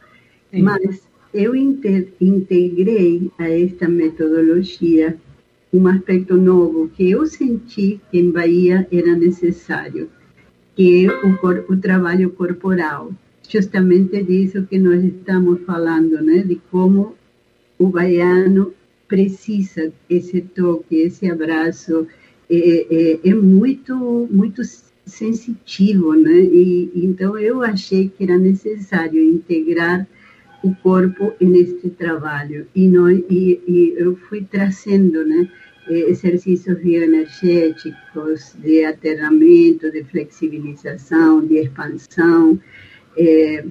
Sim. 0.51 0.63
Mas 0.63 1.09
eu 1.33 1.55
integrei 1.55 3.31
a 3.39 3.49
esta 3.49 3.89
metodologia 3.89 5.17
um 5.73 5.87
aspecto 5.87 6.37
novo 6.37 6.89
que 6.89 7.11
eu 7.11 7.27
senti 7.27 8.01
que 8.11 8.19
em 8.19 8.31
Bahia 8.31 8.87
era 8.91 9.15
necessário, 9.15 10.11
que 10.75 11.07
é 11.07 11.09
o, 11.09 11.73
o 11.73 11.77
trabalho 11.77 12.31
corporal. 12.31 13.13
Justamente 13.49 14.23
disso 14.23 14.67
que 14.67 14.79
nós 14.79 15.03
estamos 15.05 15.61
falando, 15.63 16.21
né? 16.23 16.39
De 16.39 16.61
como 16.71 17.15
o 17.79 17.89
baiano 17.89 18.73
precisa 19.09 19.93
esse 20.09 20.41
toque, 20.41 20.97
esse 20.97 21.29
abraço, 21.29 22.07
é, 22.49 23.19
é, 23.25 23.29
é 23.29 23.35
muito, 23.35 24.29
muito 24.31 24.63
sensitivo, 25.11 26.15
né? 26.15 26.33
E 26.33 26.91
então 26.95 27.39
eu 27.39 27.63
achei 27.63 28.09
que 28.09 28.25
era 28.25 28.39
necessário 28.39 29.23
integrar 29.23 30.07
o 30.63 30.75
corpo 30.77 31.33
neste 31.41 31.89
trabalho 31.91 32.67
e, 32.75 32.87
nós, 32.87 33.19
e, 33.31 33.61
e 33.67 33.95
eu 33.97 34.15
fui 34.17 34.45
trazendo 34.45 35.25
né, 35.25 35.49
exercícios 35.89 36.79
bioenergéticos 36.79 38.55
de 38.59 38.85
aterramento, 38.85 39.91
de 39.91 40.05
flexibilização, 40.05 41.47
de 41.47 41.57
expansão, 41.57 42.61
é, 43.17 43.65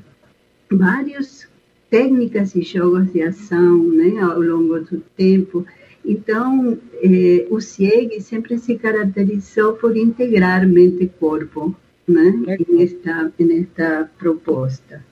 várias 0.71 1.47
técnicas 1.89 2.55
e 2.55 2.61
jogos 2.61 3.11
de 3.11 3.21
ação 3.21 3.83
né, 3.89 4.19
ao 4.19 4.41
longo 4.41 4.79
do 4.79 4.99
tempo. 5.15 5.65
Então, 6.09 6.75
eh, 7.03 7.45
o 7.51 7.61
CIEG 7.61 8.19
sempre 8.19 8.57
se 8.57 8.75
caracterizou 8.79 9.73
por 9.73 9.95
integrar 9.95 10.67
mente 10.67 11.03
e 11.03 11.07
corpo 11.07 11.75
né, 12.07 12.33
nesta, 12.67 13.31
nesta 13.37 14.09
proposta. 14.17 15.05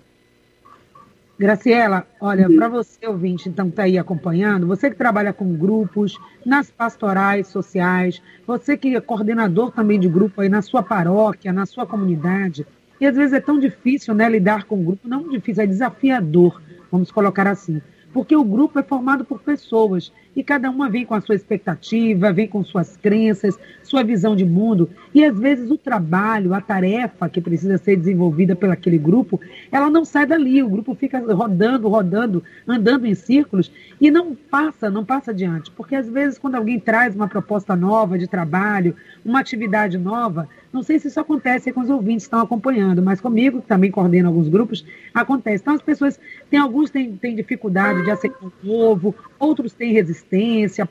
Graciela, 1.38 2.08
olha, 2.20 2.50
para 2.50 2.68
você 2.68 3.06
ouvinte, 3.06 3.48
então, 3.48 3.68
está 3.68 3.84
aí 3.84 3.96
acompanhando, 3.96 4.66
você 4.66 4.90
que 4.90 4.96
trabalha 4.96 5.32
com 5.32 5.56
grupos, 5.56 6.20
nas 6.44 6.72
pastorais 6.72 7.46
sociais, 7.46 8.20
você 8.48 8.76
que 8.76 8.96
é 8.96 9.00
coordenador 9.00 9.72
também 9.72 10.00
de 10.00 10.10
grupo 10.10 10.42
aí 10.42 10.50
na 10.50 10.64
sua 10.64 10.82
paróquia, 10.82 11.54
na 11.54 11.68
sua 11.68 11.86
comunidade, 11.86 12.66
e 13.00 13.06
às 13.06 13.16
vezes 13.16 13.34
é 13.34 13.40
tão 13.40 13.60
difícil 13.60 14.16
né, 14.16 14.28
lidar 14.28 14.64
com 14.64 14.82
o 14.82 14.84
grupo, 14.84 15.08
não 15.08 15.30
difícil, 15.30 15.62
é 15.62 15.68
desafiador, 15.68 16.60
vamos 16.92 17.12
colocar 17.12 17.46
assim 17.46 17.84
porque 18.18 18.36
o 18.36 18.44
grupo 18.44 18.80
é 18.80 18.84
formado 18.84 19.24
por 19.24 19.40
pessoas 19.40 20.12
e 20.38 20.44
cada 20.44 20.70
uma 20.70 20.88
vem 20.88 21.04
com 21.04 21.16
a 21.16 21.20
sua 21.20 21.34
expectativa, 21.34 22.32
vem 22.32 22.48
com 22.48 22.64
suas 22.64 22.96
crenças, 22.96 23.58
sua 23.82 24.04
visão 24.04 24.36
de 24.36 24.46
mundo. 24.46 24.88
E 25.12 25.26
às 25.26 25.38
vezes 25.40 25.72
o 25.72 25.78
trabalho, 25.80 26.54
a 26.54 26.62
tarefa 26.62 27.28
que 27.28 27.42
precisa 27.42 27.80
ser 27.80 27.96
desenvolvida 27.96 28.56
pelo 28.56 28.72
aquele 28.72 29.00
grupo, 29.00 29.42
ela 29.72 29.90
não 29.90 30.06
sai 30.06 30.28
dali, 30.28 30.62
o 30.62 30.70
grupo 30.70 30.94
fica 30.94 31.18
rodando, 31.34 31.90
rodando, 31.90 32.44
andando 32.68 33.08
em 33.08 33.16
círculos 33.16 33.72
e 34.00 34.12
não 34.12 34.36
passa, 34.36 34.92
não 34.92 35.04
passa 35.04 35.32
adiante, 35.32 35.72
porque 35.72 35.96
às 35.96 36.08
vezes 36.08 36.38
quando 36.38 36.54
alguém 36.54 36.80
traz 36.80 37.16
uma 37.16 37.28
proposta 37.28 37.76
nova 37.76 38.16
de 38.16 38.28
trabalho, 38.28 38.96
uma 39.26 39.40
atividade 39.40 39.98
nova, 39.98 40.48
não 40.72 40.84
sei 40.84 41.00
se 41.00 41.08
isso 41.08 41.20
acontece 41.20 41.72
com 41.72 41.82
os 41.82 41.90
ouvintes 41.90 42.26
que 42.26 42.28
estão 42.28 42.42
acompanhando, 42.42 43.02
mas 43.02 43.20
comigo, 43.20 43.62
que 43.62 43.68
também 43.68 43.90
coordeno 43.90 44.28
alguns 44.28 44.48
grupos, 44.48 44.86
acontece. 45.14 45.64
Então, 45.64 45.74
as 45.74 45.82
pessoas, 45.82 46.20
tem 46.52 46.60
alguns 46.60 46.92
têm, 46.92 47.16
têm 47.16 47.36
dificuldade 47.36 48.04
de 48.04 48.12
aceitar 48.12 48.46
o 48.46 48.52
novo, 48.62 49.16
outros 49.40 49.74
têm 49.74 49.94
resistência 49.94 50.27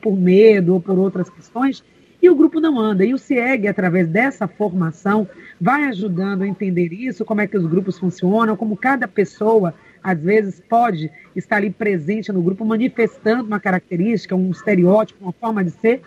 por 0.01 0.17
medo 0.17 0.73
ou 0.73 0.81
por 0.81 0.97
outras 0.97 1.29
questões, 1.29 1.83
e 2.21 2.29
o 2.29 2.35
grupo 2.35 2.59
não 2.59 2.79
anda. 2.79 3.05
E 3.05 3.13
o 3.13 3.17
CIEG, 3.17 3.67
através 3.67 4.07
dessa 4.07 4.47
formação, 4.47 5.27
vai 5.59 5.83
ajudando 5.85 6.41
a 6.41 6.47
entender 6.47 6.91
isso, 6.91 7.25
como 7.25 7.41
é 7.41 7.47
que 7.47 7.57
os 7.57 7.65
grupos 7.65 7.97
funcionam, 7.99 8.57
como 8.57 8.75
cada 8.75 9.07
pessoa, 9.07 9.73
às 10.03 10.19
vezes, 10.19 10.59
pode 10.59 11.11
estar 11.35 11.57
ali 11.57 11.69
presente 11.69 12.31
no 12.31 12.41
grupo, 12.41 12.65
manifestando 12.65 13.43
uma 13.43 13.59
característica, 13.59 14.35
um 14.35 14.51
estereótipo, 14.51 15.23
uma 15.23 15.33
forma 15.33 15.63
de 15.63 15.71
ser, 15.71 16.01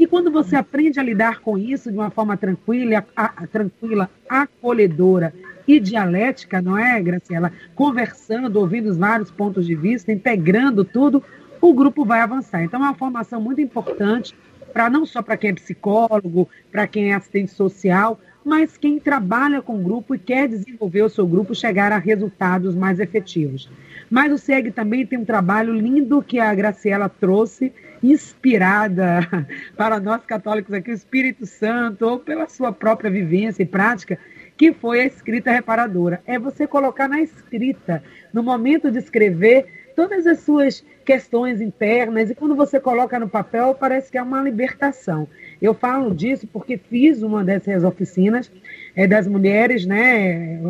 e 0.00 0.06
quando 0.06 0.30
você 0.30 0.56
aprende 0.56 0.98
a 0.98 1.02
lidar 1.02 1.40
com 1.40 1.58
isso 1.58 1.90
de 1.92 1.98
uma 1.98 2.08
forma 2.08 2.34
tranquila, 2.34 3.04
a, 3.14 3.42
a, 3.42 3.46
tranquila, 3.46 4.08
acolhedora 4.26 5.30
e 5.68 5.78
dialética, 5.78 6.62
não 6.62 6.78
é, 6.78 7.02
Graciela? 7.02 7.52
Conversando, 7.74 8.56
ouvindo 8.56 8.88
os 8.88 8.96
vários 8.96 9.30
pontos 9.30 9.66
de 9.66 9.74
vista, 9.74 10.10
integrando 10.10 10.86
tudo, 10.86 11.22
o 11.60 11.74
grupo 11.74 12.04
vai 12.04 12.20
avançar. 12.20 12.62
Então, 12.62 12.80
é 12.80 12.84
uma 12.84 12.94
formação 12.94 13.40
muito 13.40 13.60
importante 13.60 14.34
para 14.72 14.88
não 14.88 15.04
só 15.04 15.20
para 15.20 15.36
quem 15.36 15.50
é 15.50 15.54
psicólogo, 15.54 16.48
para 16.70 16.86
quem 16.86 17.12
é 17.12 17.14
assistente 17.14 17.52
social, 17.52 18.18
mas 18.44 18.76
quem 18.76 18.98
trabalha 18.98 19.60
com 19.60 19.78
o 19.78 19.82
grupo 19.82 20.14
e 20.14 20.18
quer 20.18 20.48
desenvolver 20.48 21.02
o 21.02 21.08
seu 21.08 21.26
grupo, 21.26 21.54
chegar 21.54 21.92
a 21.92 21.98
resultados 21.98 22.74
mais 22.74 22.98
efetivos. 22.98 23.68
Mas 24.08 24.32
o 24.32 24.38
SEG 24.38 24.70
também 24.70 25.06
tem 25.06 25.18
um 25.18 25.24
trabalho 25.24 25.74
lindo 25.74 26.22
que 26.22 26.38
a 26.38 26.54
Graciela 26.54 27.08
trouxe, 27.08 27.72
inspirada 28.02 29.20
para 29.76 30.00
nós 30.00 30.24
católicos 30.24 30.72
aqui, 30.72 30.90
o 30.90 30.94
Espírito 30.94 31.46
Santo, 31.46 32.06
ou 32.06 32.18
pela 32.18 32.48
sua 32.48 32.72
própria 32.72 33.10
vivência 33.10 33.62
e 33.62 33.66
prática, 33.66 34.18
que 34.56 34.72
foi 34.72 35.02
a 35.02 35.06
escrita 35.06 35.52
reparadora. 35.52 36.22
É 36.26 36.38
você 36.38 36.66
colocar 36.66 37.08
na 37.08 37.20
escrita, 37.20 38.02
no 38.32 38.42
momento 38.42 38.90
de 38.90 38.98
escrever, 38.98 39.66
todas 39.94 40.26
as 40.26 40.40
suas 40.40 40.84
questões 41.10 41.60
internas, 41.60 42.30
e 42.30 42.36
quando 42.36 42.54
você 42.54 42.78
coloca 42.78 43.18
no 43.18 43.28
papel, 43.28 43.74
parece 43.74 44.12
que 44.12 44.16
é 44.16 44.22
uma 44.22 44.40
libertação. 44.40 45.26
Eu 45.60 45.74
falo 45.74 46.14
disso 46.14 46.46
porque 46.46 46.76
fiz 46.76 47.20
uma 47.20 47.42
dessas 47.42 47.82
oficinas 47.82 48.48
é, 48.94 49.08
das 49.08 49.26
mulheres, 49.26 49.84
né, 49.84 50.60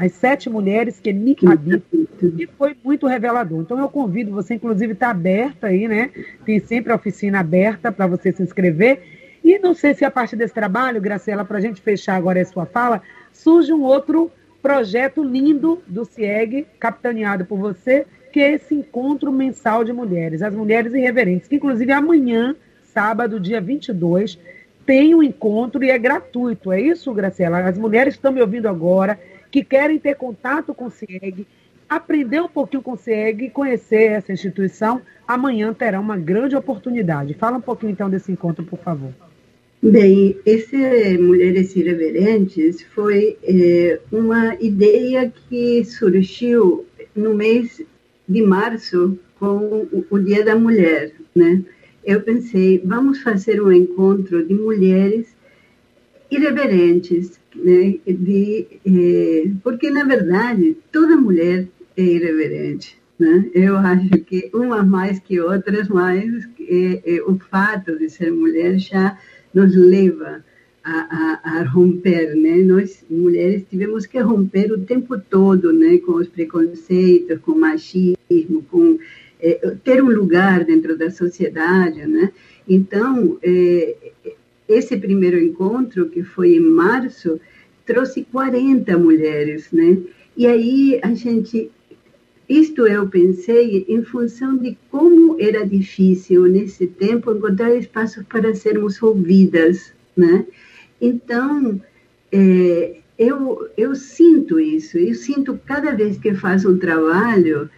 as 0.00 0.12
sete 0.12 0.48
mulheres 0.48 0.98
que 0.98 1.12
me 1.12 1.36
habitam, 1.46 2.08
e 2.22 2.46
foi 2.46 2.74
muito 2.82 3.06
revelador. 3.06 3.60
Então 3.60 3.78
eu 3.78 3.90
convido 3.90 4.30
você, 4.30 4.54
inclusive, 4.54 4.94
está 4.94 5.10
aberta 5.10 5.66
aí, 5.66 5.86
né? 5.86 6.08
Tem 6.46 6.58
sempre 6.60 6.92
a 6.92 6.96
oficina 6.96 7.40
aberta 7.40 7.92
para 7.92 8.06
você 8.06 8.32
se 8.32 8.42
inscrever. 8.42 9.02
E 9.44 9.58
não 9.58 9.74
sei 9.74 9.92
se 9.92 10.02
a 10.02 10.10
partir 10.10 10.36
desse 10.36 10.54
trabalho, 10.54 10.98
Graciela, 10.98 11.44
para 11.44 11.58
a 11.58 11.60
gente 11.60 11.78
fechar 11.78 12.16
agora 12.16 12.40
a 12.40 12.44
sua 12.46 12.64
fala, 12.64 13.02
surge 13.34 13.70
um 13.70 13.82
outro 13.82 14.30
projeto 14.62 15.22
lindo 15.22 15.82
do 15.86 16.06
CIEG, 16.06 16.66
capitaneado 16.78 17.44
por 17.44 17.58
você, 17.58 18.06
que 18.32 18.40
é 18.40 18.52
esse 18.52 18.74
encontro 18.74 19.32
mensal 19.32 19.84
de 19.84 19.92
mulheres, 19.92 20.42
as 20.42 20.54
mulheres 20.54 20.92
irreverentes, 20.94 21.48
que 21.48 21.56
inclusive 21.56 21.92
amanhã, 21.92 22.54
sábado, 22.82 23.40
dia 23.40 23.60
22, 23.60 24.38
tem 24.86 25.14
um 25.14 25.22
encontro 25.22 25.84
e 25.84 25.90
é 25.90 25.98
gratuito. 25.98 26.72
É 26.72 26.80
isso, 26.80 27.12
Graciela? 27.12 27.60
As 27.60 27.78
mulheres 27.78 28.14
estão 28.14 28.32
me 28.32 28.40
ouvindo 28.40 28.68
agora, 28.68 29.18
que 29.50 29.64
querem 29.64 29.98
ter 29.98 30.16
contato 30.16 30.72
com 30.74 30.86
o 30.86 30.90
CIEG, 30.90 31.46
aprender 31.88 32.40
um 32.40 32.48
pouquinho 32.48 32.82
com 32.82 32.92
o 32.92 32.96
CIEG, 32.96 33.50
conhecer 33.50 34.12
essa 34.12 34.32
instituição, 34.32 35.02
amanhã 35.26 35.72
terá 35.74 35.98
uma 35.98 36.16
grande 36.16 36.56
oportunidade. 36.56 37.34
Fala 37.34 37.58
um 37.58 37.60
pouquinho 37.60 37.92
então 37.92 38.08
desse 38.08 38.30
encontro, 38.30 38.64
por 38.64 38.78
favor. 38.78 39.12
Bem, 39.82 40.36
esse 40.44 40.76
Mulheres 41.18 41.74
Irreverentes 41.74 42.82
foi 42.82 43.38
é, 43.42 43.98
uma 44.12 44.54
ideia 44.56 45.32
que 45.48 45.82
surgiu 45.86 46.84
no 47.16 47.34
mês 47.34 47.82
de 48.30 48.42
março 48.42 49.18
com 49.38 49.88
o 50.08 50.18
Dia 50.20 50.44
da 50.44 50.54
Mulher, 50.54 51.12
né? 51.34 51.62
Eu 52.04 52.20
pensei, 52.22 52.80
vamos 52.84 53.20
fazer 53.22 53.60
um 53.60 53.72
encontro 53.72 54.46
de 54.46 54.54
mulheres 54.54 55.34
irreverentes, 56.30 57.40
né? 57.54 57.98
De, 58.06 58.66
eh, 58.86 59.50
porque 59.64 59.90
na 59.90 60.04
verdade 60.04 60.76
toda 60.92 61.16
mulher 61.16 61.66
é 61.96 62.02
irreverente, 62.02 62.96
né? 63.18 63.50
Eu 63.52 63.76
acho 63.76 64.10
que 64.28 64.48
umas 64.54 64.86
mais 64.86 65.18
que 65.18 65.40
outras, 65.40 65.88
mas 65.88 66.48
é, 66.60 67.16
é, 67.16 67.22
o 67.22 67.36
fato 67.50 67.98
de 67.98 68.08
ser 68.08 68.30
mulher 68.30 68.78
já 68.78 69.18
nos 69.52 69.74
leva 69.74 70.44
a, 70.90 71.40
a, 71.42 71.60
a, 71.60 71.62
romper, 71.64 72.34
né? 72.34 72.56
Nós 72.58 73.04
mulheres 73.08 73.64
tivemos 73.70 74.06
que 74.06 74.18
romper 74.18 74.72
o 74.72 74.80
tempo 74.80 75.18
todo, 75.18 75.72
né? 75.72 75.98
Com 75.98 76.12
os 76.12 76.28
preconceitos, 76.28 77.38
com 77.40 77.52
o 77.52 77.60
machismo, 77.60 78.62
com 78.70 78.98
é, 79.40 79.76
ter 79.84 80.02
um 80.02 80.10
lugar 80.10 80.64
dentro 80.64 80.96
da 80.98 81.10
sociedade, 81.10 82.06
né? 82.06 82.32
Então, 82.68 83.38
é, 83.42 83.96
esse 84.68 84.96
primeiro 84.96 85.38
encontro 85.38 86.08
que 86.08 86.22
foi 86.22 86.56
em 86.56 86.60
março 86.60 87.40
trouxe 87.86 88.24
40 88.24 88.98
mulheres, 88.98 89.68
né? 89.72 89.98
E 90.36 90.46
aí 90.46 91.00
a 91.02 91.14
gente 91.14 91.70
isto 92.48 92.84
eu 92.84 93.08
pensei 93.08 93.86
em 93.88 94.02
função 94.02 94.56
de 94.56 94.76
como 94.90 95.36
era 95.40 95.64
difícil 95.64 96.46
nesse 96.46 96.84
tempo 96.84 97.30
encontrar 97.30 97.72
espaços 97.76 98.24
para 98.24 98.52
sermos 98.56 99.00
ouvidas, 99.00 99.92
né? 100.16 100.44
Então, 101.00 101.80
é, 102.32 102.96
eu, 103.18 103.68
eu 103.76 103.94
sinto 103.94 104.58
isso, 104.58 104.98
eu 104.98 105.14
sinto 105.14 105.58
cada 105.66 105.92
vez 105.92 106.18
que 106.18 106.34
faço 106.34 106.70
um 106.70 106.78
trabalho, 106.78 107.70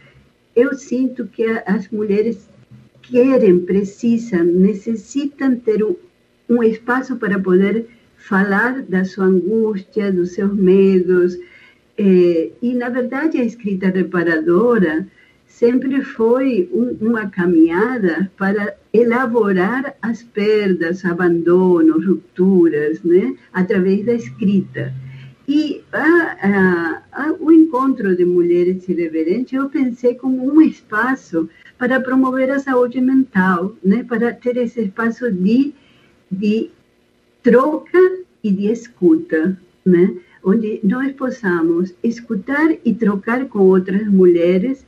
eu 0.54 0.74
sinto 0.74 1.26
que 1.26 1.44
as 1.66 1.88
mulheres 1.88 2.48
querem, 3.02 3.61
precisam, 3.61 4.44
necessitam 4.44 5.56
ter 5.56 5.82
um, 5.82 5.96
um 6.48 6.62
espaço 6.62 7.16
para 7.16 7.38
poder 7.38 7.87
falar 8.16 8.82
da 8.82 9.04
sua 9.04 9.24
angústia, 9.24 10.12
dos 10.12 10.32
seus 10.32 10.54
medos. 10.54 11.37
É, 11.98 12.50
e, 12.62 12.74
na 12.74 12.88
verdade, 12.88 13.38
a 13.38 13.44
escrita 13.44 13.88
reparadora 13.88 15.06
sempre 15.62 16.03
foi 16.03 16.68
um, 16.72 17.07
uma 17.09 17.31
caminhada 17.31 18.29
para 18.37 18.75
elaborar 18.92 19.94
as 20.03 20.20
perdas, 20.20 21.05
abandonos, 21.05 22.05
rupturas, 22.05 23.01
né, 23.05 23.37
através 23.53 24.05
da 24.05 24.12
escrita. 24.12 24.92
E 25.46 25.81
a, 25.92 26.03
a, 26.03 27.03
a, 27.12 27.33
o 27.38 27.53
encontro 27.53 28.16
de 28.16 28.25
mulheres 28.25 28.88
irreverentes 28.88 29.53
eu 29.53 29.68
pensei 29.70 30.16
como 30.16 30.53
um 30.53 30.61
espaço 30.61 31.48
para 31.79 32.01
promover 32.01 32.51
a 32.51 32.59
saúde 32.59 33.01
mental, 33.01 33.77
né, 33.85 34.03
para 34.03 34.33
ter 34.33 34.57
esse 34.57 34.81
espaço 34.81 35.31
de, 35.31 35.72
de 36.29 36.70
troca 37.40 38.01
e 38.42 38.51
de 38.51 38.66
escuta, 38.66 39.57
né, 39.87 40.12
onde 40.42 40.81
nós 40.83 41.12
possamos 41.12 41.94
escutar 42.03 42.68
e 42.85 42.92
trocar 42.92 43.44
com 43.44 43.61
outras 43.61 44.09
mulheres 44.09 44.85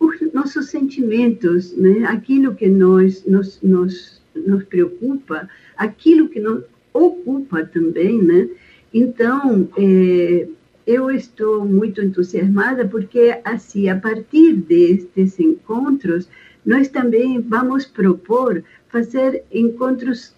os 0.00 0.32
nossos 0.32 0.70
sentimentos, 0.70 1.76
né? 1.76 2.04
aquilo 2.06 2.54
que 2.54 2.66
nos, 2.66 3.24
nos, 3.26 3.60
nos, 3.62 4.22
nos 4.34 4.64
preocupa, 4.64 5.48
aquilo 5.76 6.28
que 6.28 6.40
nos 6.40 6.64
ocupa 6.92 7.64
também, 7.66 8.20
né? 8.20 8.48
Então, 8.92 9.68
é, 9.76 10.48
eu 10.86 11.10
estou 11.10 11.64
muito 11.64 12.02
entusiasmada 12.02 12.88
porque, 12.88 13.38
assim, 13.44 13.88
a 13.88 13.96
partir 13.96 14.54
destes 14.54 15.38
encontros, 15.38 16.28
nós 16.64 16.88
também 16.88 17.40
vamos 17.40 17.84
propor 17.84 18.64
fazer 18.88 19.44
encontros 19.52 20.34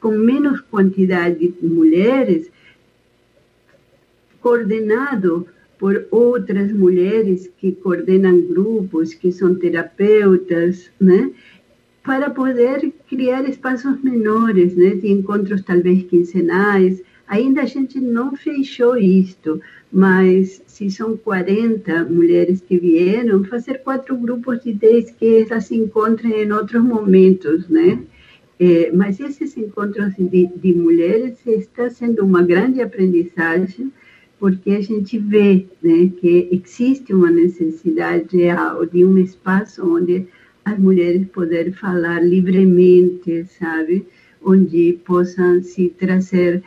com 0.00 0.10
menos 0.10 0.60
quantidade 0.60 1.48
de 1.48 1.66
mulheres, 1.66 2.50
coordenado 4.40 5.48
por 5.78 6.06
outras 6.10 6.72
mulheres 6.72 7.50
que 7.58 7.72
coordenam 7.72 8.40
grupos, 8.40 9.14
que 9.14 9.30
são 9.30 9.54
terapeutas, 9.54 10.90
né? 11.00 11.30
Para 12.02 12.30
poder 12.30 12.92
criar 13.08 13.48
espaços 13.48 14.00
menores, 14.02 14.74
né? 14.76 14.90
De 14.90 15.10
encontros 15.10 15.62
talvez 15.62 16.04
quinzenais. 16.04 17.02
Ainda 17.28 17.62
a 17.62 17.66
gente 17.66 18.00
não 18.00 18.36
fechou 18.36 18.96
isto, 18.96 19.60
mas 19.92 20.62
se 20.66 20.88
são 20.90 21.16
40 21.16 22.04
mulheres 22.04 22.60
que 22.60 22.78
vieram, 22.78 23.44
fazer 23.44 23.82
quatro 23.82 24.16
grupos 24.16 24.62
de 24.62 24.72
10 24.72 25.10
que 25.12 25.46
elas 25.48 25.66
se 25.66 25.76
encontrem 25.76 26.42
em 26.42 26.52
outros 26.52 26.82
momentos, 26.82 27.68
né? 27.68 27.98
É, 28.58 28.90
mas 28.92 29.20
esses 29.20 29.56
encontros 29.56 30.14
de, 30.16 30.46
de 30.46 30.72
mulheres 30.72 31.38
está 31.46 31.90
sendo 31.90 32.24
uma 32.24 32.42
grande 32.42 32.80
aprendizagem, 32.80 33.92
porque 34.38 34.70
a 34.72 34.80
gente 34.80 35.18
vê 35.18 35.66
né, 35.82 36.10
que 36.20 36.48
existe 36.52 37.12
uma 37.14 37.30
necessidade 37.30 38.36
real 38.36 38.84
de 38.84 39.04
um 39.04 39.18
espaço 39.18 39.82
onde 39.86 40.26
as 40.64 40.78
mulheres 40.78 41.26
poderem 41.28 41.72
falar 41.72 42.22
livremente, 42.22 43.46
sabe? 43.58 44.04
Onde 44.42 44.98
possam 45.04 45.62
se 45.62 45.88
trazer 45.90 46.62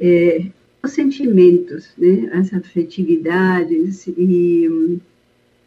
é, 0.00 0.46
os 0.82 0.92
sentimentos, 0.92 1.90
né? 1.96 2.28
as 2.32 2.52
afetividades, 2.52 4.06
e, 4.08 5.00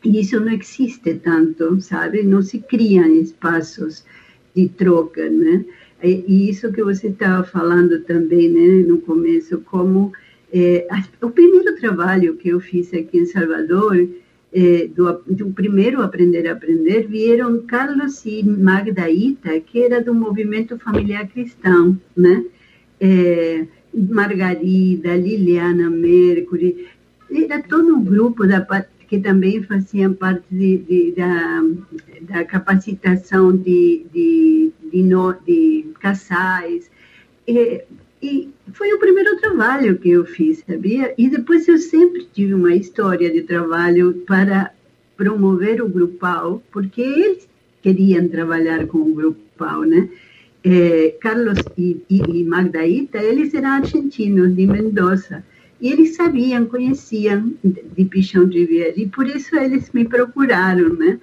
e, 0.04 0.20
isso 0.20 0.40
não 0.40 0.52
existe 0.54 1.16
tanto, 1.16 1.80
sabe? 1.82 2.22
Não 2.24 2.42
se 2.42 2.60
criam 2.60 3.08
espaços 3.16 4.04
de 4.56 4.68
troca, 4.70 5.30
né? 5.30 5.66
E 6.04 6.50
isso 6.50 6.72
que 6.72 6.84
você 6.84 7.08
estava 7.08 7.44
falando 7.44 8.00
também, 8.02 8.50
né, 8.50 8.88
no 8.88 9.00
começo, 9.00 9.60
como 9.66 10.14
é, 10.52 10.88
o 11.22 11.30
primeiro 11.30 11.76
trabalho 11.76 12.36
que 12.36 12.50
eu 12.50 12.60
fiz 12.60 12.94
aqui 12.94 13.20
em 13.20 13.26
Salvador, 13.26 14.08
é, 14.52 14.88
do, 14.88 15.22
do, 15.28 15.52
primeiro 15.52 16.02
Aprender 16.02 16.48
a 16.48 16.54
Aprender, 16.54 17.08
vieram 17.08 17.62
Carlos 17.68 18.26
e 18.26 18.44
Magda 18.44 19.10
Ita, 19.10 19.60
que 19.60 19.84
era 19.84 20.02
do 20.02 20.14
movimento 20.14 20.78
familiar 20.80 21.28
cristão, 21.28 22.00
né? 22.18 22.44
É, 23.00 23.66
Margarida, 23.94 25.16
Liliana 25.16 25.90
Mercury, 25.90 26.88
era 27.32 27.62
todo 27.62 27.96
um 27.96 28.04
grupo 28.04 28.46
da, 28.48 28.66
que 29.08 29.20
também 29.20 29.64
faziam 29.64 30.14
parte 30.14 30.46
de, 30.52 30.78
de, 30.78 31.12
da, 31.12 31.64
da 32.22 32.46
capacitação 32.46 33.56
de, 33.56 34.06
de, 34.14 34.72
de, 34.92 35.04
no, 35.04 35.34
de 35.46 35.88
casais. 36.00 36.90
E, 37.48 37.84
e 38.22 38.50
foi 38.74 38.94
o 38.94 39.00
primeiro 39.00 39.38
trabalho 39.38 39.98
que 39.98 40.10
eu 40.10 40.26
fiz, 40.26 40.64
sabia? 40.68 41.14
E 41.18 41.30
depois 41.30 41.68
eu 41.68 41.78
sempre 41.78 42.28
tive 42.34 42.54
uma 42.54 42.76
história 42.76 43.32
de 43.32 43.44
trabalho 43.44 44.24
para 44.28 44.74
promover 45.16 45.82
o 45.82 45.88
grupal, 45.88 46.62
porque 46.72 47.02
eles 47.02 47.50
queriam 47.82 48.28
trabalhar 48.28 48.86
com 48.88 48.98
o 48.98 49.14
grupal, 49.14 49.84
né? 49.84 50.10
É, 50.64 51.16
Carlos 51.22 51.70
e, 51.78 52.02
e, 52.10 52.46
eles 53.14 53.54
eram 53.54 53.70
argentinos 53.70 54.54
de 54.54 54.68
Mendoza. 54.68 55.46
E 55.80 55.90
eles 55.90 56.18
sabiam, 56.18 56.66
conheciam 56.66 57.54
de 57.64 58.04
Pichão 58.04 58.46
de 58.50 58.60
Riviera, 58.60 59.00
e 59.00 59.08
por 59.08 59.26
isso 59.28 59.56
eles 59.56 59.90
me 59.94 60.04
procuraram, 60.04 60.94
né? 60.94 61.18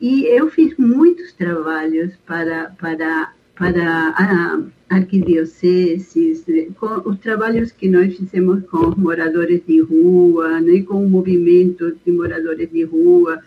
E 0.00 0.26
eu 0.26 0.50
fiz 0.50 0.76
muitos 0.76 1.32
trabalhos 1.34 2.12
para, 2.26 2.70
para, 2.70 3.32
para 3.54 4.14
a 4.16 4.60
arquidiocese, 4.90 6.72
com 6.78 7.08
os 7.08 7.18
trabalhos 7.20 7.70
que 7.70 7.88
nós 7.88 8.16
fizemos 8.16 8.66
com 8.66 8.88
os 8.88 8.96
moradores 8.96 9.62
de 9.66 9.80
rua, 9.80 10.60
né? 10.60 10.82
com 10.82 11.04
o 11.04 11.08
movimento 11.08 11.96
de 12.04 12.10
moradores 12.10 12.68
de 12.68 12.82
rua, 12.82 13.40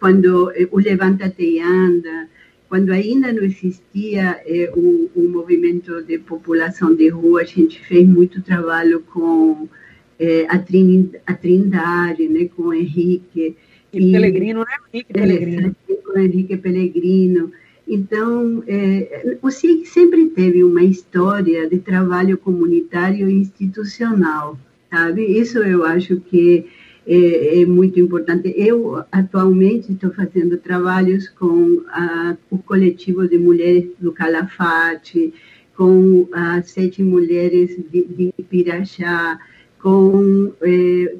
quando 0.00 0.50
eh, 0.50 0.68
o 0.72 0.80
Levanta-te 0.80 1.44
e 1.44 1.60
Anda, 1.60 2.28
quando 2.68 2.90
ainda 2.90 3.32
não 3.32 3.44
existia 3.44 4.40
eh, 4.44 4.72
o, 4.74 5.08
o 5.14 5.28
movimento 5.28 6.02
de 6.02 6.18
população 6.18 6.92
de 6.94 7.08
rua, 7.08 7.42
a 7.42 7.44
gente 7.44 7.80
fez 7.86 8.06
muito 8.06 8.42
trabalho 8.42 9.00
com 9.12 9.68
é, 10.18 10.46
a, 10.48 10.54
a 11.26 11.34
Trindade, 11.34 12.28
né, 12.28 12.48
com 12.56 12.62
o 12.62 12.74
Henrique. 12.74 13.56
E, 13.92 14.08
e 14.08 14.12
Pelegrino, 14.12 14.60
né? 14.60 14.76
Henrique 14.92 15.12
Pelegrino. 15.12 15.76
Com 16.04 16.18
Henrique 16.18 16.56
Pelegrino. 16.56 17.52
Então, 17.86 18.62
é, 18.66 19.36
o 19.42 19.50
SIG 19.50 19.86
sempre 19.86 20.26
teve 20.30 20.62
uma 20.62 20.82
história 20.82 21.68
de 21.68 21.78
trabalho 21.78 22.38
comunitário 22.38 23.28
e 23.28 23.34
institucional, 23.34 24.58
sabe? 24.90 25.24
Isso 25.24 25.58
eu 25.58 25.84
acho 25.84 26.20
que 26.20 26.66
é, 27.06 27.60
é 27.60 27.66
muito 27.66 27.98
importante. 27.98 28.54
Eu, 28.56 29.04
atualmente, 29.10 29.92
estou 29.92 30.12
fazendo 30.12 30.56
trabalhos 30.58 31.28
com 31.28 31.82
a, 31.88 32.36
o 32.50 32.58
coletivo 32.58 33.26
de 33.26 33.38
mulheres 33.38 33.90
do 33.98 34.12
Calafate, 34.12 35.34
com 35.76 36.28
as 36.32 36.70
sete 36.70 37.02
mulheres 37.02 37.76
de, 37.90 38.04
de 38.04 38.32
Pirachá, 38.48 39.38
com 39.80 40.52
eh, 40.62 41.16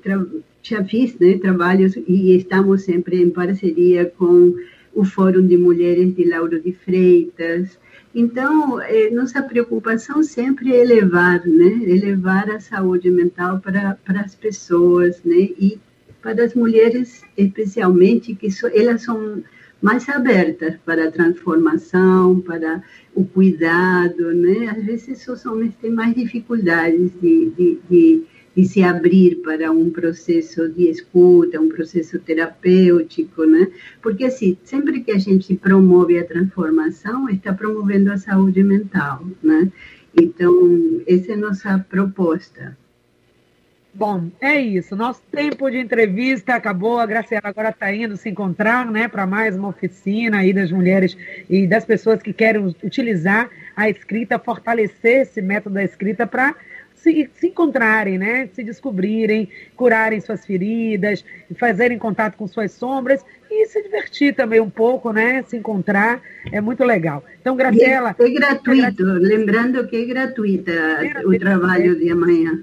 já 0.63 0.85
fiz 0.85 1.19
né, 1.19 1.37
trabalhos 1.39 1.97
e 2.07 2.37
estamos 2.37 2.83
sempre 2.83 3.21
em 3.21 3.31
parceria 3.31 4.07
com 4.17 4.55
o 4.95 5.05
Fórum 5.05 5.47
de 5.47 5.57
Mulheres 5.57 6.15
de 6.15 6.25
Lauro 6.25 6.61
de 6.61 6.73
Freitas. 6.73 7.79
Então, 8.15 8.81
eh, 8.81 9.11
nossa 9.11 9.43
preocupação 9.43 10.23
sempre 10.23 10.73
é 10.73 10.83
elevar, 10.83 11.47
né, 11.47 11.81
elevar 11.87 12.51
a 12.51 12.61
saúde 12.61 13.11
mental 13.11 13.59
para, 13.61 13.99
para 14.05 14.21
as 14.21 14.35
pessoas, 14.35 15.23
né, 15.25 15.49
e 15.59 15.79
para 16.21 16.45
as 16.45 16.55
mulheres 16.55 17.25
especialmente, 17.37 18.35
que 18.35 18.51
so, 18.51 18.67
elas 18.69 19.03
são 19.03 19.43
mais 19.81 20.09
abertas 20.09 20.77
para 20.85 21.09
a 21.09 21.11
transformação, 21.11 22.41
para 22.41 22.83
o 23.15 23.25
cuidado, 23.25 24.33
né? 24.33 24.69
Às 24.69 24.85
vezes 24.85 25.27
os 25.27 25.45
homens 25.45 25.75
têm 25.81 25.91
mais 25.91 26.15
dificuldades 26.15 27.11
de, 27.21 27.51
de, 27.51 27.79
de 27.91 28.23
de 28.57 28.65
se 28.65 28.83
abrir 28.83 29.37
para 29.37 29.71
um 29.71 29.91
processo 29.91 30.69
de 30.69 30.89
escuta, 30.89 31.61
um 31.61 31.69
processo 31.69 32.19
terapêutico, 32.19 33.45
né? 33.45 33.69
Porque 34.03 34.25
assim, 34.25 34.57
sempre 34.65 35.01
que 35.01 35.11
a 35.11 35.19
gente 35.19 35.55
promove 35.55 36.19
a 36.19 36.25
transformação, 36.25 37.29
está 37.29 37.53
promovendo 37.53 38.13
a 38.13 38.19
saúde 38.19 38.63
mental, 38.63 39.25
né? 39.43 39.71
Então, 40.15 41.01
essa 41.07 41.33
é 41.33 41.35
a 41.35 41.39
nossa 41.39 41.79
proposta. 41.89 42.77
Bom, 43.95 44.31
é 44.41 44.59
isso. 44.59 44.97
Nosso 44.97 45.21
tempo 45.31 45.71
de 45.71 45.79
entrevista 45.79 46.55
acabou. 46.55 46.99
A 46.99 47.05
Graciela 47.05 47.49
agora 47.49 47.69
está 47.69 47.93
indo 47.93 48.17
se 48.17 48.31
encontrar, 48.31 48.91
né, 48.91 49.07
para 49.07 49.27
mais 49.27 49.55
uma 49.55 49.69
oficina 49.69 50.39
aí 50.39 50.53
das 50.53 50.73
mulheres 50.73 51.17
e 51.49 51.67
das 51.67 51.85
pessoas 51.85 52.23
que 52.23 52.33
querem 52.33 52.75
utilizar 52.83 53.51
a 53.77 53.91
escrita, 53.91 54.39
fortalecer 54.39 55.23
esse 55.23 55.43
método 55.43 55.75
da 55.75 55.85
escrita 55.85 56.27
para 56.27 56.55
se, 57.03 57.29
se 57.35 57.49
encontrarem, 57.49 58.17
né? 58.17 58.49
Se 58.55 58.63
descobrirem, 58.63 59.49
curarem 59.77 60.21
suas 60.21 60.47
feridas, 60.47 61.25
fazerem 61.59 61.99
contato 61.99 62.37
com 62.37 62.47
suas 62.47 62.73
sombras 62.73 63.25
e 63.51 63.67
se 63.67 63.83
divertir 63.83 64.35
também 64.35 64.61
um 64.61 64.71
pouco, 64.71 65.13
né? 65.13 65.43
Se 65.43 65.57
encontrar 65.57 66.23
é 66.53 66.61
muito 66.61 66.85
legal. 66.85 67.25
Então, 67.41 67.57
Graciela. 67.57 68.15
É, 68.19 68.25
é 68.25 68.31
gratuito, 68.31 69.03
é 69.03 69.13
lembrando 69.19 69.87
que 69.89 69.97
é 69.97 70.05
gratuita 70.05 70.73
o 71.25 71.39
trabalho 71.39 71.99
de 71.99 72.11
amanhã. 72.11 72.63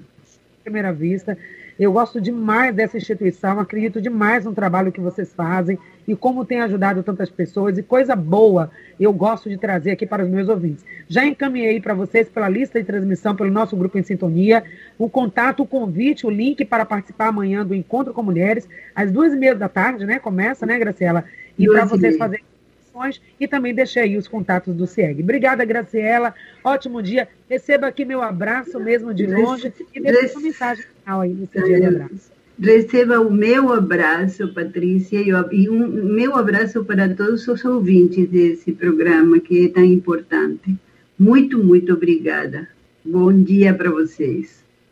Primeira 0.64 0.92
vista. 0.92 1.36
Eu 1.80 1.92
gosto 1.92 2.20
demais 2.20 2.74
dessa 2.74 2.98
instituição, 2.98 3.58
acredito 3.58 4.02
demais 4.02 4.44
no 4.44 4.54
trabalho 4.54 4.92
que 4.92 5.00
vocês 5.00 5.32
fazem 5.32 5.78
e 6.06 6.14
como 6.14 6.44
tem 6.44 6.60
ajudado 6.60 7.02
tantas 7.02 7.30
pessoas 7.30 7.78
e 7.78 7.82
coisa 7.82 8.14
boa 8.14 8.70
eu 9.00 9.10
gosto 9.14 9.48
de 9.48 9.56
trazer 9.56 9.92
aqui 9.92 10.04
para 10.04 10.22
os 10.22 10.28
meus 10.28 10.46
ouvintes. 10.46 10.84
Já 11.08 11.24
encaminhei 11.24 11.80
para 11.80 11.94
vocês 11.94 12.28
pela 12.28 12.50
lista 12.50 12.78
de 12.78 12.84
transmissão, 12.84 13.34
pelo 13.34 13.50
nosso 13.50 13.74
grupo 13.78 13.96
em 13.96 14.02
sintonia, 14.02 14.62
o 14.98 15.08
contato, 15.08 15.62
o 15.62 15.66
convite, 15.66 16.26
o 16.26 16.30
link 16.30 16.66
para 16.66 16.84
participar 16.84 17.28
amanhã 17.28 17.64
do 17.64 17.74
Encontro 17.74 18.12
com 18.12 18.22
Mulheres, 18.22 18.68
às 18.94 19.10
duas 19.10 19.32
e 19.32 19.36
meia 19.36 19.54
da 19.54 19.68
tarde, 19.70 20.04
né? 20.04 20.18
Começa, 20.18 20.66
né, 20.66 20.78
Graciela? 20.78 21.24
E 21.58 21.66
para 21.66 21.86
vocês 21.86 22.18
fazerem 22.18 22.44
informações 22.90 23.20
e 23.38 23.46
também 23.48 23.74
deixei 23.74 24.02
aí 24.02 24.16
os 24.16 24.28
contatos 24.28 24.74
do 24.74 24.86
CIEG. 24.86 25.22
Obrigada, 25.22 25.64
Graciela. 25.64 26.34
Ótimo 26.62 27.02
dia. 27.02 27.28
Receba 27.48 27.86
aqui 27.86 28.04
meu 28.04 28.22
abraço 28.22 28.78
mesmo 28.80 29.14
de 29.14 29.26
longe 29.26 29.72
e 29.94 30.00
deixe 30.00 30.34
uma 30.34 30.42
mensagem 30.42 30.84
final 31.02 31.20
aí 31.20 31.32
nesse 31.32 31.62
dia 31.64 31.80
de 31.80 31.86
abraço. 31.86 32.32
Receba 32.58 33.20
o 33.20 33.30
meu 33.32 33.72
abraço, 33.72 34.52
Patrícia, 34.52 35.18
e 35.18 35.70
um 35.70 36.04
meu 36.12 36.36
abraço 36.36 36.84
para 36.84 37.08
todos 37.14 37.48
os 37.48 37.64
ouvintes 37.64 38.28
desse 38.28 38.72
programa 38.72 39.38
que 39.38 39.64
é 39.64 39.68
tão 39.68 39.84
importante. 39.84 40.76
Muito, 41.18 41.62
muito 41.62 41.94
obrigada. 41.94 42.68
Bom 43.02 43.32
dia 43.32 43.72
para 43.72 43.90
vocês. 43.90 44.59